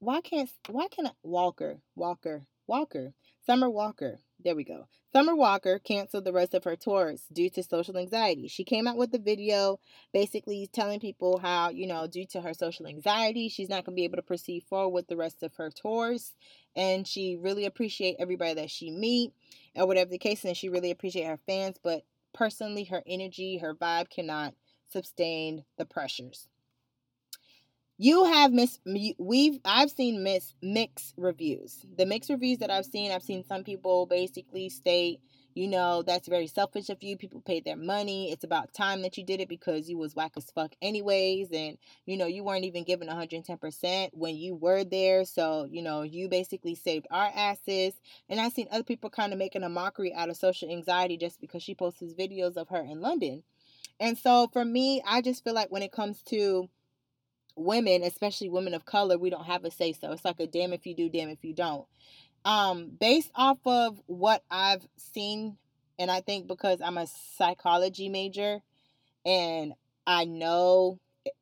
Why 0.00 0.20
can't 0.20 0.50
why 0.68 0.88
can 0.88 1.06
I 1.06 1.12
Walker 1.22 1.80
Walker 1.96 2.42
Walker 2.66 3.14
Summer 3.46 3.70
Walker? 3.70 4.18
there 4.44 4.54
we 4.54 4.64
go. 4.64 4.86
Summer 5.14 5.34
Walker 5.34 5.78
canceled 5.78 6.26
the 6.26 6.32
rest 6.32 6.52
of 6.52 6.64
her 6.64 6.76
tours 6.76 7.22
due 7.32 7.48
to 7.48 7.62
social 7.62 7.96
anxiety. 7.96 8.46
She 8.46 8.64
came 8.64 8.86
out 8.86 8.98
with 8.98 9.14
a 9.14 9.18
video 9.18 9.80
basically 10.12 10.68
telling 10.70 11.00
people 11.00 11.38
how, 11.38 11.70
you 11.70 11.86
know, 11.86 12.06
due 12.06 12.26
to 12.26 12.42
her 12.42 12.52
social 12.52 12.86
anxiety, 12.86 13.48
she's 13.48 13.70
not 13.70 13.86
going 13.86 13.96
to 13.96 14.00
be 14.00 14.04
able 14.04 14.16
to 14.16 14.22
proceed 14.22 14.64
forward 14.64 14.90
with 14.90 15.08
the 15.08 15.16
rest 15.16 15.42
of 15.42 15.54
her 15.54 15.70
tours. 15.70 16.34
And 16.76 17.06
she 17.06 17.36
really 17.40 17.64
appreciate 17.64 18.16
everybody 18.18 18.54
that 18.54 18.70
she 18.70 18.90
meet 18.90 19.32
or 19.74 19.86
whatever 19.86 20.10
the 20.10 20.18
case. 20.18 20.44
And 20.44 20.56
she 20.56 20.68
really 20.68 20.90
appreciate 20.90 21.26
her 21.26 21.40
fans. 21.46 21.76
But 21.82 22.02
personally, 22.34 22.84
her 22.84 23.02
energy, 23.06 23.56
her 23.56 23.74
vibe 23.74 24.10
cannot 24.10 24.54
sustain 24.92 25.64
the 25.78 25.86
pressures 25.86 26.46
you 28.00 28.24
have 28.24 28.52
miss 28.52 28.78
we've 29.18 29.58
i've 29.64 29.90
seen 29.90 30.22
miss 30.22 30.54
mixed 30.62 31.14
reviews. 31.16 31.84
The 31.96 32.06
mixed 32.06 32.30
reviews 32.30 32.58
that 32.58 32.70
i've 32.70 32.86
seen 32.86 33.10
i've 33.10 33.22
seen 33.22 33.44
some 33.44 33.64
people 33.64 34.06
basically 34.06 34.68
state 34.68 35.20
you 35.54 35.66
know 35.66 36.02
that's 36.02 36.28
very 36.28 36.46
selfish 36.46 36.88
of 36.88 37.02
you. 37.02 37.16
People 37.16 37.40
paid 37.40 37.64
their 37.64 37.76
money. 37.76 38.30
It's 38.30 38.44
about 38.44 38.72
time 38.72 39.02
that 39.02 39.18
you 39.18 39.24
did 39.24 39.40
it 39.40 39.48
because 39.48 39.90
you 39.90 39.98
was 39.98 40.14
whack 40.14 40.30
as 40.36 40.48
fuck 40.52 40.72
anyways 40.80 41.48
and 41.50 41.76
you 42.06 42.16
know 42.16 42.26
you 42.26 42.44
weren't 42.44 42.64
even 42.64 42.84
given 42.84 43.08
110% 43.08 44.10
when 44.12 44.36
you 44.36 44.54
were 44.54 44.84
there. 44.84 45.24
So 45.24 45.66
you 45.68 45.82
know 45.82 46.02
you 46.02 46.28
basically 46.28 46.76
saved 46.76 47.08
our 47.10 47.32
asses. 47.34 47.94
And 48.28 48.40
i've 48.40 48.52
seen 48.52 48.68
other 48.70 48.84
people 48.84 49.10
kind 49.10 49.32
of 49.32 49.40
making 49.40 49.64
a 49.64 49.68
mockery 49.68 50.14
out 50.14 50.30
of 50.30 50.36
social 50.36 50.70
anxiety 50.70 51.16
just 51.16 51.40
because 51.40 51.64
she 51.64 51.74
posts 51.74 52.14
videos 52.16 52.56
of 52.56 52.68
her 52.68 52.80
in 52.80 53.00
london. 53.00 53.42
And 53.98 54.16
so 54.16 54.48
for 54.52 54.64
me 54.64 55.02
i 55.04 55.20
just 55.20 55.42
feel 55.42 55.54
like 55.54 55.72
when 55.72 55.82
it 55.82 55.90
comes 55.90 56.22
to 56.28 56.68
women, 57.58 58.02
especially 58.02 58.48
women 58.48 58.74
of 58.74 58.84
color, 58.84 59.18
we 59.18 59.30
don't 59.30 59.44
have 59.44 59.64
a 59.64 59.70
say 59.70 59.92
so. 59.92 60.12
It's 60.12 60.24
like 60.24 60.40
a 60.40 60.46
damn 60.46 60.72
if 60.72 60.86
you 60.86 60.94
do, 60.94 61.08
damn 61.08 61.28
if 61.28 61.44
you 61.44 61.54
don't. 61.54 61.86
Um, 62.44 62.90
based 62.98 63.30
off 63.34 63.58
of 63.66 64.00
what 64.06 64.42
I've 64.50 64.86
seen, 64.96 65.56
and 65.98 66.10
I 66.10 66.20
think 66.20 66.46
because 66.46 66.80
I'm 66.80 66.96
a 66.96 67.06
psychology 67.36 68.08
major 68.08 68.60
and 69.26 69.74
I 70.06 70.24
know 70.24 70.98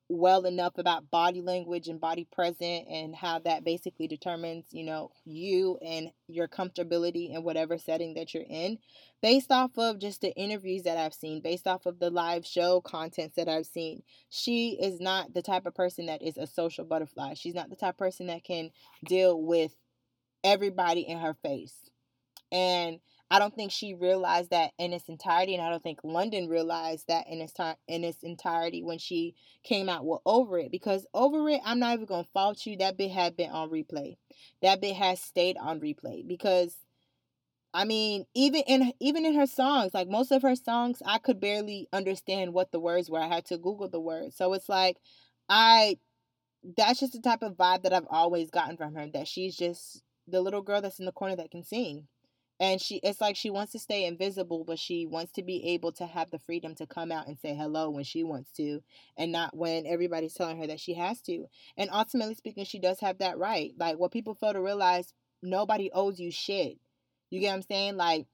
well 0.09 0.45
enough 0.47 0.79
about 0.79 1.11
body 1.11 1.41
language 1.41 1.89
and 1.89 2.01
body 2.01 2.27
present 2.31 2.87
and 2.89 3.15
how 3.15 3.41
that 3.41 3.65
basically 3.65 4.07
determines, 4.07 4.67
you 4.71 4.85
know, 4.85 5.11
you 5.25 5.79
and 5.85 6.11
your 6.29 6.47
comfortability 6.47 7.35
in 7.35 7.43
whatever 7.43 7.77
setting 7.77 8.15
that 8.15 8.33
you're 8.33 8.45
in. 8.49 8.79
Based 9.21 9.51
off 9.51 9.73
of 9.77 9.99
just 9.99 10.21
the 10.21 10.33
interviews 10.35 10.85
that 10.85 10.97
I've 10.97 11.15
seen, 11.15 11.41
based 11.41 11.67
off 11.67 11.87
of 11.87 11.99
the 11.99 12.11
live 12.11 12.47
show 12.47 12.81
contents 12.81 13.35
that 13.37 13.49
I've 13.49 13.67
seen, 13.67 14.03
she 14.31 14.79
is 14.81 15.01
not 15.01 15.35
the 15.35 15.43
type 15.43 15.67
of 15.67 15.75
person 15.75 16.07
that 16.07 16.23
is 16.23 16.37
a 16.37 16.47
social 16.47 16.85
butterfly. 16.85 17.35
She's 17.35 17.55
not 17.55 17.69
the 17.69 17.77
type 17.77 17.95
of 17.95 17.99
person 17.99 18.29
that 18.29 18.45
can 18.45 18.71
deal 19.05 19.41
with 19.43 19.75
everybody 20.45 21.01
in 21.01 21.19
her 21.19 21.35
face. 21.35 21.75
And 22.53 23.01
I 23.30 23.40
don't 23.40 23.54
think 23.54 23.73
she 23.73 23.92
realized 23.95 24.50
that 24.50 24.73
in 24.78 24.92
its 24.92 25.09
entirety, 25.09 25.54
and 25.54 25.62
I 25.62 25.68
don't 25.68 25.83
think 25.83 26.00
London 26.04 26.49
realized 26.49 27.09
that 27.09 27.26
in 27.28 27.40
its 27.40 27.52
time 27.52 27.76
in 27.88 28.04
its 28.04 28.23
entirety 28.23 28.83
when 28.85 28.99
she 28.99 29.35
came 29.64 29.88
out 29.88 30.06
with 30.06 30.21
Over 30.25 30.59
It. 30.61 30.71
Because 30.71 31.06
Over 31.12 31.49
It, 31.50 31.61
I'm 31.64 31.80
not 31.80 31.95
even 31.95 32.06
gonna 32.06 32.26
fault 32.33 32.64
you. 32.66 32.76
That 32.76 32.97
bit 32.97 33.11
had 33.11 33.37
been 33.37 33.50
on 33.50 33.71
replay. 33.71 34.16
That 34.62 34.80
bit 34.80 34.95
has 34.97 35.21
stayed 35.21 35.56
on 35.59 35.80
replay 35.80 36.26
because 36.26 36.76
I 37.75 37.85
mean, 37.85 38.26
even 38.35 38.62
in 38.66 38.92
even 39.00 39.26
in 39.26 39.35
her 39.35 39.47
songs, 39.47 39.92
like 39.92 40.09
most 40.09 40.33
of 40.33 40.42
her 40.42 40.56
songs, 40.56 41.02
I 41.04 41.18
could 41.18 41.40
barely 41.40 41.88
understand 41.92 42.54
what 42.54 42.73
the 42.73 42.80
words 42.80 43.11
were. 43.11 43.21
I 43.21 43.28
had 43.28 43.45
to 43.47 43.59
Google 43.59 43.88
the 43.88 44.00
words. 44.00 44.37
So 44.37 44.52
it's 44.54 44.68
like 44.68 44.99
I 45.49 45.99
that's 46.76 47.00
just 47.00 47.12
the 47.12 47.21
type 47.21 47.42
of 47.42 47.56
vibe 47.56 47.83
that 47.83 47.92
I've 47.92 48.06
always 48.11 48.50
gotten 48.50 48.76
from 48.76 48.95
her. 48.95 49.09
That 49.12 49.28
she's 49.28 49.56
just 49.56 50.02
the 50.28 50.40
little 50.40 50.62
girl 50.62 50.80
that's 50.80 50.99
in 51.00 51.06
the 51.06 51.12
corner 51.12 51.37
that 51.37 51.50
can 51.50 51.64
sing 51.64 52.09
and 52.59 52.81
she 52.81 52.97
it's 52.97 53.21
like 53.21 53.37
she 53.37 53.51
wants 53.51 53.73
to 53.73 53.79
stay 53.79 54.07
invisible 54.07 54.65
but 54.65 54.79
she 54.79 55.07
wants 55.07 55.33
to 55.33 55.43
be 55.43 55.73
able 55.75 55.93
to 55.93 56.07
have 56.07 56.31
the 56.31 56.39
freedom 56.39 56.75
to 56.75 56.87
come 56.87 57.13
out 57.13 57.27
and 57.27 57.39
say 57.39 57.55
hello 57.55 57.91
when 57.91 58.05
she 58.05 58.25
wants 58.25 58.51
to 58.53 58.81
and 59.17 59.33
not 59.33 59.57
when 59.57 59.87
everybody's 59.87 60.35
telling 60.35 60.59
her 60.59 60.67
that 60.67 60.81
she 60.81 60.95
has 60.95 61.21
to. 61.23 61.47
And 61.77 61.91
ultimately 61.93 62.35
speaking 62.35 62.65
she 62.65 62.79
does 62.79 63.01
have 63.01 63.19
that 63.19 63.39
right. 63.39 63.73
Like 63.79 63.99
what 63.99 64.13
people 64.13 64.35
fail 64.35 64.53
to 64.55 64.61
realize 64.61 65.13
nobody 65.43 65.91
owes 65.93 66.19
you 66.19 66.31
shit. 66.31 66.79
You 67.31 67.41
get 67.41 67.49
what 67.49 67.57
i'm 67.57 67.63
saying? 67.63 67.97
Like 67.97 68.27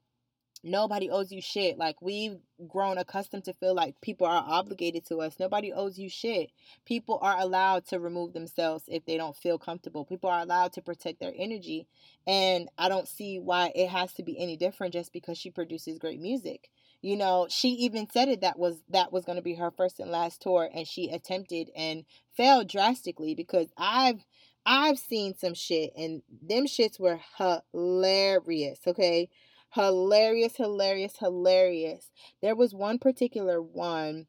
nobody 0.63 1.09
owes 1.09 1.31
you 1.31 1.41
shit. 1.41 1.77
Like 1.77 2.01
we've 2.01 2.37
grown 2.67 2.97
accustomed 2.97 3.43
to 3.45 3.53
feel 3.53 3.75
like 3.75 3.99
people 4.01 4.25
are 4.25 4.43
obligated 4.47 5.05
to 5.07 5.17
us. 5.17 5.35
Nobody 5.39 5.73
owes 5.73 5.99
you 5.99 6.09
shit. 6.09 6.51
People 6.85 7.19
are 7.21 7.37
allowed 7.37 7.85
to 7.87 7.99
remove 7.99 8.33
themselves 8.33 8.85
if 8.87 9.05
they 9.05 9.17
don't 9.17 9.35
feel 9.35 9.57
comfortable. 9.57 10.05
People 10.05 10.29
are 10.29 10.41
allowed 10.41 10.73
to 10.73 10.81
protect 10.81 11.19
their 11.19 11.33
energy. 11.37 11.87
And 12.25 12.69
I 12.77 12.89
don't 12.89 13.07
see 13.07 13.39
why 13.39 13.71
it 13.75 13.89
has 13.89 14.13
to 14.13 14.23
be 14.23 14.39
any 14.39 14.55
different 14.55 14.93
just 14.93 15.11
because 15.11 15.37
she 15.37 15.51
produces 15.51 15.99
great 15.99 16.21
music. 16.21 16.69
You 17.01 17.17
know, 17.17 17.47
she 17.49 17.69
even 17.69 18.07
said 18.09 18.29
it 18.29 18.41
that 18.41 18.57
was 18.57 18.77
that 18.89 19.11
was 19.11 19.25
going 19.25 19.35
to 19.35 19.41
be 19.41 19.55
her 19.55 19.71
first 19.71 19.99
and 19.99 20.09
last 20.09 20.41
tour 20.41 20.69
and 20.73 20.87
she 20.87 21.09
attempted 21.09 21.69
and 21.75 22.05
failed 22.33 22.69
drastically 22.69 23.35
because 23.35 23.67
I've 23.77 24.23
I've 24.65 24.97
seen 24.97 25.35
some 25.35 25.53
shit 25.53 25.91
and 25.97 26.21
them 26.41 26.65
shits 26.65 27.01
were 27.01 27.19
hilarious, 27.37 28.79
okay? 28.87 29.29
Hilarious, 29.73 30.55
hilarious, 30.55 31.17
hilarious. 31.17 32.09
There 32.41 32.55
was 32.55 32.73
one 32.73 32.99
particular 32.99 33.61
one 33.61 34.27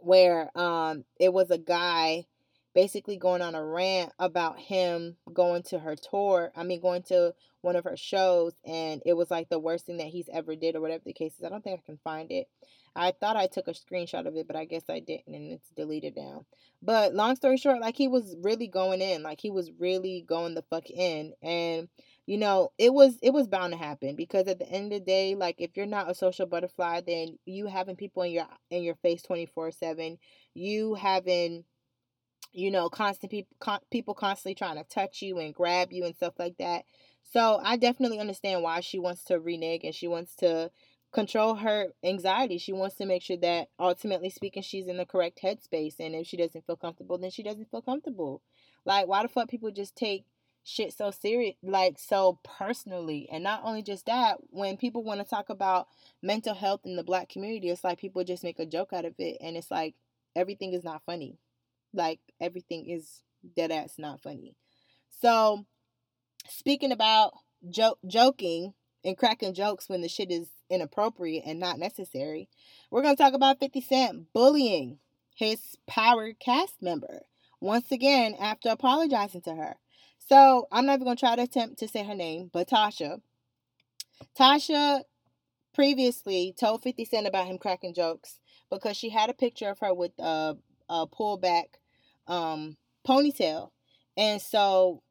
where 0.00 0.56
um 0.56 1.04
it 1.18 1.32
was 1.32 1.50
a 1.50 1.58
guy 1.58 2.26
basically 2.74 3.16
going 3.16 3.42
on 3.42 3.56
a 3.56 3.64
rant 3.64 4.12
about 4.20 4.58
him 4.58 5.16
going 5.32 5.62
to 5.64 5.78
her 5.78 5.96
tour. 5.96 6.52
I 6.54 6.62
mean, 6.62 6.80
going 6.80 7.02
to 7.04 7.34
one 7.60 7.74
of 7.74 7.84
her 7.84 7.96
shows, 7.96 8.52
and 8.64 9.02
it 9.04 9.14
was 9.14 9.30
like 9.30 9.48
the 9.48 9.58
worst 9.58 9.86
thing 9.86 9.96
that 9.96 10.06
he's 10.06 10.28
ever 10.32 10.54
did, 10.54 10.76
or 10.76 10.80
whatever 10.80 11.02
the 11.04 11.12
case 11.12 11.32
is. 11.38 11.44
I 11.44 11.48
don't 11.48 11.64
think 11.64 11.80
I 11.80 11.84
can 11.84 11.98
find 12.04 12.30
it. 12.30 12.46
I 12.94 13.12
thought 13.12 13.36
I 13.36 13.46
took 13.46 13.68
a 13.68 13.72
screenshot 13.72 14.26
of 14.26 14.36
it, 14.36 14.46
but 14.46 14.56
I 14.56 14.64
guess 14.64 14.84
I 14.88 15.00
didn't, 15.00 15.34
and 15.34 15.52
it's 15.52 15.70
deleted 15.70 16.14
now. 16.16 16.44
But 16.80 17.14
long 17.14 17.36
story 17.36 17.56
short, 17.56 17.80
like 17.80 17.96
he 17.96 18.06
was 18.06 18.36
really 18.42 18.68
going 18.68 19.00
in, 19.00 19.22
like 19.22 19.40
he 19.40 19.50
was 19.50 19.72
really 19.78 20.24
going 20.26 20.54
the 20.54 20.62
fuck 20.62 20.88
in, 20.88 21.32
and 21.42 21.88
you 22.28 22.36
know 22.36 22.70
it 22.76 22.92
was 22.92 23.16
it 23.22 23.32
was 23.32 23.48
bound 23.48 23.72
to 23.72 23.78
happen 23.78 24.14
because 24.14 24.48
at 24.48 24.58
the 24.58 24.68
end 24.68 24.92
of 24.92 24.98
the 25.00 25.04
day 25.06 25.34
like 25.34 25.56
if 25.58 25.74
you're 25.74 25.86
not 25.86 26.10
a 26.10 26.14
social 26.14 26.44
butterfly 26.44 27.00
then 27.00 27.38
you 27.46 27.66
having 27.66 27.96
people 27.96 28.22
in 28.22 28.30
your 28.30 28.46
in 28.70 28.82
your 28.82 28.96
face 28.96 29.22
24 29.22 29.70
7 29.70 30.18
you 30.52 30.92
having 30.92 31.64
you 32.52 32.70
know 32.70 32.90
constant 32.90 33.30
people 33.30 33.56
con- 33.60 33.80
people 33.90 34.12
constantly 34.12 34.54
trying 34.54 34.76
to 34.76 34.84
touch 34.84 35.22
you 35.22 35.38
and 35.38 35.54
grab 35.54 35.90
you 35.90 36.04
and 36.04 36.14
stuff 36.14 36.34
like 36.38 36.58
that. 36.58 36.84
So 37.32 37.60
i 37.64 37.78
definitely 37.78 38.20
understand 38.20 38.62
why 38.62 38.80
she 38.80 38.98
wants 38.98 39.24
to 39.24 39.40
renege 39.40 39.84
and 39.84 39.94
she 39.94 40.06
wants 40.06 40.34
to 40.36 40.70
control 41.10 41.54
her 41.54 41.86
anxiety. 42.04 42.58
She 42.58 42.74
wants 42.74 42.96
to 42.96 43.06
make 43.06 43.22
sure 43.22 43.38
that 43.38 43.68
ultimately 43.80 44.28
speaking 44.28 44.62
she's 44.62 44.86
in 44.86 44.98
the 44.98 45.06
correct 45.06 45.40
headspace 45.42 45.94
and 45.98 46.14
if 46.14 46.26
she 46.26 46.36
doesn't 46.36 46.66
feel 46.66 46.76
comfortable 46.76 47.16
then 47.16 47.30
she 47.30 47.42
doesn't 47.42 47.70
feel 47.70 47.80
comfortable. 47.80 48.42
Like 48.84 49.06
why 49.06 49.22
the 49.22 49.28
fuck 49.28 49.48
people 49.48 49.70
just 49.70 49.96
take 49.96 50.26
shit 50.68 50.92
so 50.92 51.10
serious, 51.10 51.54
like 51.62 51.98
so 51.98 52.38
personally. 52.44 53.28
And 53.32 53.42
not 53.42 53.62
only 53.64 53.82
just 53.82 54.06
that, 54.06 54.38
when 54.50 54.76
people 54.76 55.02
want 55.02 55.20
to 55.20 55.26
talk 55.26 55.48
about 55.48 55.88
mental 56.22 56.54
health 56.54 56.82
in 56.84 56.96
the 56.96 57.02
black 57.02 57.28
community, 57.28 57.70
it's 57.70 57.84
like 57.84 57.98
people 57.98 58.22
just 58.22 58.44
make 58.44 58.58
a 58.58 58.66
joke 58.66 58.92
out 58.92 59.06
of 59.06 59.14
it. 59.18 59.38
And 59.40 59.56
it's 59.56 59.70
like 59.70 59.94
everything 60.36 60.74
is 60.74 60.84
not 60.84 61.02
funny. 61.06 61.38
Like 61.94 62.20
everything 62.40 62.88
is 62.88 63.22
dead 63.56 63.70
ass 63.70 63.94
not 63.98 64.20
funny. 64.20 64.54
So, 65.20 65.64
speaking 66.48 66.92
about 66.92 67.32
joke, 67.70 67.98
joking 68.06 68.74
and 69.04 69.16
cracking 69.16 69.54
jokes 69.54 69.88
when 69.88 70.02
the 70.02 70.08
shit 70.08 70.30
is 70.30 70.48
inappropriate 70.68 71.44
and 71.46 71.58
not 71.58 71.78
necessary, 71.78 72.48
we're 72.90 73.02
going 73.02 73.16
to 73.16 73.22
talk 73.22 73.32
about 73.32 73.58
50 73.58 73.80
Cent 73.80 74.32
bullying 74.34 74.98
his 75.34 75.76
Power 75.86 76.32
cast 76.34 76.82
member 76.82 77.22
once 77.60 77.90
again 77.90 78.34
after 78.38 78.68
apologizing 78.68 79.40
to 79.42 79.54
her. 79.54 79.76
So 80.28 80.68
I'm 80.70 80.84
not 80.84 80.94
even 80.94 81.04
gonna 81.04 81.16
try 81.16 81.36
to 81.36 81.42
attempt 81.42 81.78
to 81.78 81.88
say 81.88 82.04
her 82.04 82.14
name, 82.14 82.50
but 82.52 82.68
Tasha. 82.68 83.20
Tasha 84.38 85.02
previously 85.74 86.54
told 86.58 86.82
50 86.82 87.04
Cent 87.06 87.26
about 87.26 87.46
him 87.46 87.56
cracking 87.56 87.94
jokes 87.94 88.40
because 88.70 88.96
she 88.96 89.08
had 89.08 89.30
a 89.30 89.34
picture 89.34 89.70
of 89.70 89.78
her 89.78 89.94
with 89.94 90.12
a, 90.18 90.56
a 90.88 91.06
pullback 91.06 91.76
um, 92.26 92.76
ponytail. 93.06 93.70
And 94.16 94.42
so 94.42 95.02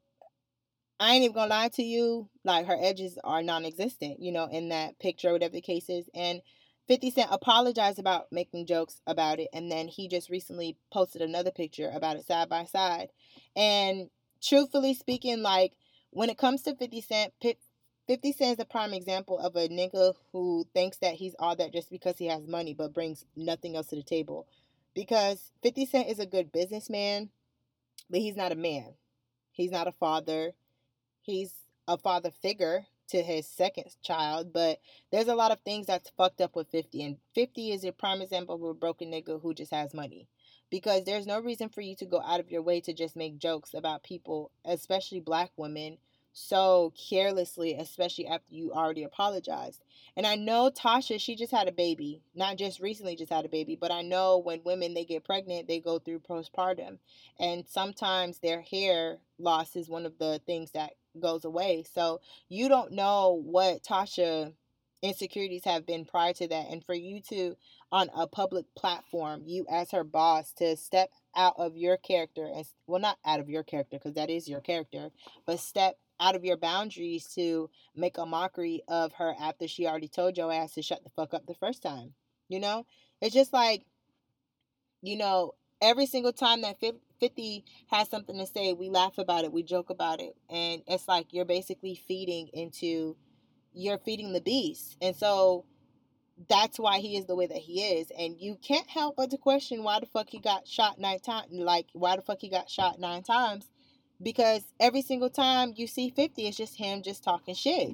I 1.00 1.13
ain't 1.13 1.24
even 1.24 1.36
gonna 1.36 1.50
lie 1.50 1.69
to 1.69 1.83
you, 1.83 2.29
like 2.43 2.67
her 2.67 2.77
edges 2.79 3.17
are 3.24 3.41
non 3.41 3.65
existent, 3.65 4.21
you 4.21 4.31
know, 4.31 4.45
in 4.45 4.69
that 4.69 5.00
picture, 5.00 5.31
whatever 5.31 5.53
the 5.53 5.62
case 5.62 5.89
is. 5.89 6.09
And 6.13 6.41
50 6.88 7.09
Cent 7.12 7.29
apologized 7.31 7.97
about 7.97 8.27
making 8.31 8.67
jokes 8.67 9.01
about 9.07 9.39
it. 9.39 9.50
And 9.51 9.71
then 9.71 9.88
he 9.88 10.07
just 10.07 10.29
recently 10.29 10.77
posted 10.93 11.24
another 11.24 11.51
picture 11.51 11.89
about 11.91 12.17
it 12.17 12.25
side 12.27 12.50
by 12.50 12.65
side. 12.65 13.09
And 13.55 14.09
truthfully 14.41 14.94
speaking, 14.94 15.41
like 15.41 15.74
when 16.12 16.29
it 16.29 16.38
comes 16.38 16.62
to 16.63 16.75
50 16.75 17.01
Cent, 17.01 17.34
50 17.41 18.32
Cent 18.32 18.58
is 18.58 18.60
a 18.60 18.65
prime 18.65 18.94
example 18.94 19.39
of 19.39 19.56
a 19.56 19.67
nigga 19.67 20.13
who 20.32 20.65
thinks 20.74 20.98
that 20.98 21.15
he's 21.15 21.36
all 21.39 21.56
that 21.56 21.74
just 21.74 21.89
because 21.89 22.17
he 22.17 22.27
has 22.27 22.48
money, 22.48 22.74
but 22.74 22.94
brings 22.94 23.25
nothing 23.36 23.75
else 23.75 23.88
to 23.88 23.96
the 23.96 24.03
table. 24.03 24.48
Because 24.94 25.51
50 25.63 25.86
Cent 25.86 26.10
is 26.10 26.20
a 26.20 26.25
good 26.25 26.51
businessman, 26.51 27.29
but 28.10 28.20
he's 28.20 28.36
not 28.36 28.51
a 28.51 28.56
man. 28.56 28.94
He's 29.51 29.72
not 29.72 29.88
a 29.88 29.91
father. 29.91 30.51
He's 31.22 31.53
a 31.88 31.98
father 31.98 32.32
figure, 32.32 32.86
to 33.10 33.24
his 33.24 33.48
second 33.48 33.86
child, 34.03 34.51
but 34.53 34.79
there's 35.12 35.27
a 35.27 35.36
lot 35.36 35.51
of 35.51 35.60
things 35.62 35.88
that's 35.88 36.12
fucked 36.17 36.41
up 36.41 36.56
with 36.56 36.70
50 36.70 37.03
and 37.03 37.17
50 37.34 37.72
is 37.72 37.84
a 37.84 37.91
prime 37.91 38.22
example 38.22 38.56
of 38.56 38.63
a 38.63 38.74
broken 38.74 39.12
nigga 39.12 39.41
who 39.41 39.53
just 39.53 39.72
has 39.72 39.94
money. 39.94 40.27
Because 40.69 41.03
there's 41.05 41.27
no 41.27 41.39
reason 41.39 41.69
for 41.69 41.81
you 41.81 41.95
to 41.95 42.05
go 42.05 42.21
out 42.21 42.39
of 42.39 42.51
your 42.51 42.62
way 42.62 42.81
to 42.81 42.93
just 42.93 43.15
make 43.15 43.38
jokes 43.38 43.74
about 43.74 44.03
people, 44.03 44.51
especially 44.65 45.19
black 45.19 45.51
women, 45.55 45.97
so 46.33 46.93
carelessly, 47.09 47.74
especially 47.74 48.27
after 48.27 48.53
you 48.53 48.71
already 48.71 49.03
apologized. 49.03 49.83
And 50.15 50.27
I 50.27 50.36
know 50.36 50.69
Tasha, 50.69 51.19
she 51.19 51.36
just 51.36 51.51
had 51.51 51.67
a 51.67 51.71
baby, 51.71 52.21
not 52.36 52.57
just 52.57 52.79
recently 52.79 53.15
just 53.15 53.31
had 53.31 53.45
a 53.45 53.50
baby, 53.50 53.75
but 53.75 53.91
I 53.91 54.03
know 54.03 54.38
when 54.38 54.62
women 54.63 54.93
they 54.93 55.03
get 55.03 55.24
pregnant, 55.24 55.67
they 55.67 55.79
go 55.79 55.97
through 55.97 56.19
postpartum, 56.19 57.00
and 57.39 57.65
sometimes 57.67 58.38
their 58.38 58.62
hair 58.62 59.17
loss 59.39 59.75
is 59.75 59.89
one 59.89 60.05
of 60.05 60.19
the 60.19 60.39
things 60.45 60.71
that 60.71 60.91
goes 61.19 61.43
away. 61.43 61.83
So 61.91 62.21
you 62.50 62.69
don't 62.69 62.91
know 62.91 63.41
what 63.43 63.83
Tasha 63.83 64.53
insecurities 65.01 65.63
have 65.66 65.86
been 65.86 66.06
prior 66.06 66.34
to 66.34 66.48
that 66.48 66.68
and 66.70 66.84
for 66.84 66.96
you 66.96 67.22
to 67.22 67.56
on 67.92 68.10
a 68.16 68.25
public 68.25 68.66
platform 68.75 69.44
you 69.46 69.66
as 69.70 69.92
her 69.92 70.04
boss 70.04 70.51
to 70.54 70.75
step 70.75 71.10
out 71.36 71.54
of 71.58 71.77
your 71.77 71.98
character 71.98 72.50
and 72.54 72.66
well 72.88 73.00
not 73.00 73.18
out 73.25 73.39
of 73.39 73.50
your 73.50 73.63
character 73.63 73.98
because 73.98 74.16
that 74.16 74.30
is 74.30 74.50
your 74.50 74.60
character 74.60 75.10
but 75.46 75.60
step 75.60 75.98
out 76.20 76.36
of 76.36 76.44
your 76.44 76.58
boundaries 76.58 77.27
to 77.36 77.70
make 77.96 78.18
a 78.18 78.25
mockery 78.25 78.82
of 78.88 79.13
her 79.13 79.36
after 79.39 79.68
she 79.68 79.86
already 79.86 80.08
told 80.08 80.38
your 80.38 80.51
ass 80.51 80.74
to 80.74 80.82
shut 80.82 81.04
the 81.04 81.10
fuck 81.12 81.34
up 81.34 81.46
the 81.46 81.54
first 81.56 81.84
time. 81.84 82.13
You 82.48 82.60
know? 82.60 82.86
It's 83.22 83.34
just 83.34 83.54
like, 83.54 83.84
you 85.01 85.18
know, 85.18 85.54
every 85.82 86.06
single 86.06 86.34
time 86.34 86.62
that 86.62 86.80
50 86.80 87.66
has 87.88 88.10
something 88.10 88.38
to 88.38 88.46
say, 88.46 88.74
we 88.74 88.89
laugh 88.89 89.18
about 89.18 89.44
it, 89.44 89.51
we 89.51 89.63
joke 89.63 89.89
about 89.89 90.22
it. 90.22 90.36
And 90.50 90.82
it's 90.88 91.08
like 91.08 91.34
you're 91.34 91.46
basically 91.46 91.96
feeding 92.08 92.50
into, 92.54 93.16
you're 93.74 94.00
feeding 94.00 94.33
the 94.33 94.41
beast. 94.41 94.97
And 95.01 95.15
so 95.15 95.65
that's 96.50 96.79
why 96.79 97.00
he 97.00 97.17
is 97.17 97.25
the 97.25 97.36
way 97.36 97.47
that 97.47 97.57
he 97.57 97.81
is. 97.81 98.12
And 98.17 98.39
you 98.39 98.57
can't 98.62 98.88
help 98.88 99.15
but 99.17 99.31
to 99.31 99.38
question 99.38 99.83
why 99.83 100.00
the 100.00 100.05
fuck 100.05 100.29
he 100.29 100.39
got 100.39 100.67
shot 100.67 101.00
nine 101.00 101.19
times. 101.19 101.47
Like, 101.51 101.88
why 101.93 102.15
the 102.15 102.21
fuck 102.21 102.39
he 102.41 102.50
got 102.50 102.69
shot 102.69 103.00
nine 103.00 103.24
times 103.24 103.67
because 104.21 104.63
every 104.79 105.01
single 105.01 105.29
time 105.29 105.74
you 105.75 105.88
see 105.88 106.09
50 106.09 106.47
it's 106.47 106.57
just 106.57 106.77
him 106.77 107.01
just 107.01 107.24
talking 107.24 107.55
shit 107.55 107.91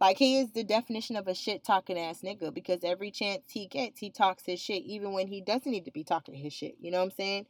like 0.00 0.18
he 0.18 0.38
is 0.38 0.50
the 0.52 0.64
definition 0.64 1.16
of 1.16 1.28
a 1.28 1.34
shit 1.34 1.64
talking 1.64 1.98
ass 1.98 2.20
nigga 2.22 2.52
because 2.52 2.80
every 2.82 3.10
chance 3.10 3.42
he 3.50 3.66
gets 3.66 4.00
he 4.00 4.10
talks 4.10 4.44
his 4.46 4.60
shit 4.60 4.82
even 4.84 5.12
when 5.12 5.26
he 5.26 5.40
doesn't 5.40 5.70
need 5.70 5.84
to 5.84 5.90
be 5.90 6.04
talking 6.04 6.34
his 6.34 6.52
shit 6.52 6.76
you 6.80 6.90
know 6.90 6.98
what 6.98 7.04
i'm 7.04 7.10
saying 7.10 7.46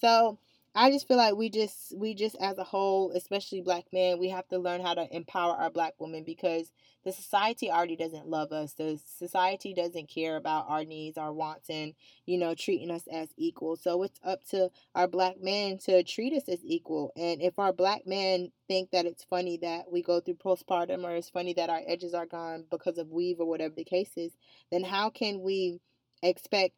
so 0.00 0.38
I 0.72 0.90
just 0.92 1.08
feel 1.08 1.16
like 1.16 1.34
we 1.34 1.50
just 1.50 1.96
we 1.96 2.14
just 2.14 2.36
as 2.40 2.56
a 2.56 2.64
whole, 2.64 3.10
especially 3.10 3.60
black 3.60 3.86
men, 3.92 4.20
we 4.20 4.28
have 4.28 4.46
to 4.48 4.58
learn 4.58 4.80
how 4.80 4.94
to 4.94 5.14
empower 5.14 5.54
our 5.54 5.70
black 5.70 5.94
women 5.98 6.22
because 6.22 6.70
the 7.04 7.10
society 7.10 7.70
already 7.70 7.96
doesn't 7.96 8.28
love 8.28 8.52
us. 8.52 8.74
The 8.74 9.00
society 9.04 9.74
doesn't 9.74 10.08
care 10.08 10.36
about 10.36 10.66
our 10.68 10.84
needs, 10.84 11.18
our 11.18 11.32
wants 11.32 11.70
and, 11.70 11.94
you 12.24 12.38
know, 12.38 12.54
treating 12.54 12.90
us 12.92 13.08
as 13.10 13.30
equal. 13.36 13.74
So 13.76 14.02
it's 14.04 14.20
up 14.24 14.44
to 14.50 14.70
our 14.94 15.08
black 15.08 15.42
men 15.42 15.78
to 15.86 16.04
treat 16.04 16.34
us 16.34 16.48
as 16.48 16.60
equal. 16.62 17.12
And 17.16 17.42
if 17.42 17.58
our 17.58 17.72
black 17.72 18.06
men 18.06 18.52
think 18.68 18.92
that 18.92 19.06
it's 19.06 19.24
funny 19.24 19.56
that 19.62 19.90
we 19.90 20.02
go 20.02 20.20
through 20.20 20.34
postpartum 20.34 21.02
or 21.02 21.16
it's 21.16 21.30
funny 21.30 21.52
that 21.54 21.70
our 21.70 21.80
edges 21.84 22.14
are 22.14 22.26
gone 22.26 22.64
because 22.70 22.96
of 22.96 23.10
weave 23.10 23.40
or 23.40 23.46
whatever 23.46 23.74
the 23.74 23.84
case 23.84 24.12
is, 24.16 24.32
then 24.70 24.84
how 24.84 25.10
can 25.10 25.40
we 25.40 25.80
expect 26.22 26.74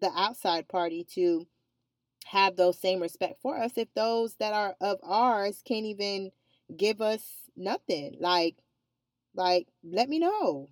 the 0.00 0.10
outside 0.16 0.68
party 0.68 1.04
to 1.14 1.46
have 2.26 2.56
those 2.56 2.78
same 2.78 3.00
respect 3.00 3.40
for 3.40 3.56
us 3.56 3.72
if 3.76 3.92
those 3.94 4.34
that 4.36 4.52
are 4.52 4.74
of 4.80 4.98
ours 5.02 5.62
can't 5.64 5.86
even 5.86 6.30
give 6.76 7.00
us 7.00 7.50
nothing. 7.56 8.16
Like 8.20 8.56
like 9.34 9.68
let 9.84 10.08
me 10.08 10.18
know. 10.18 10.70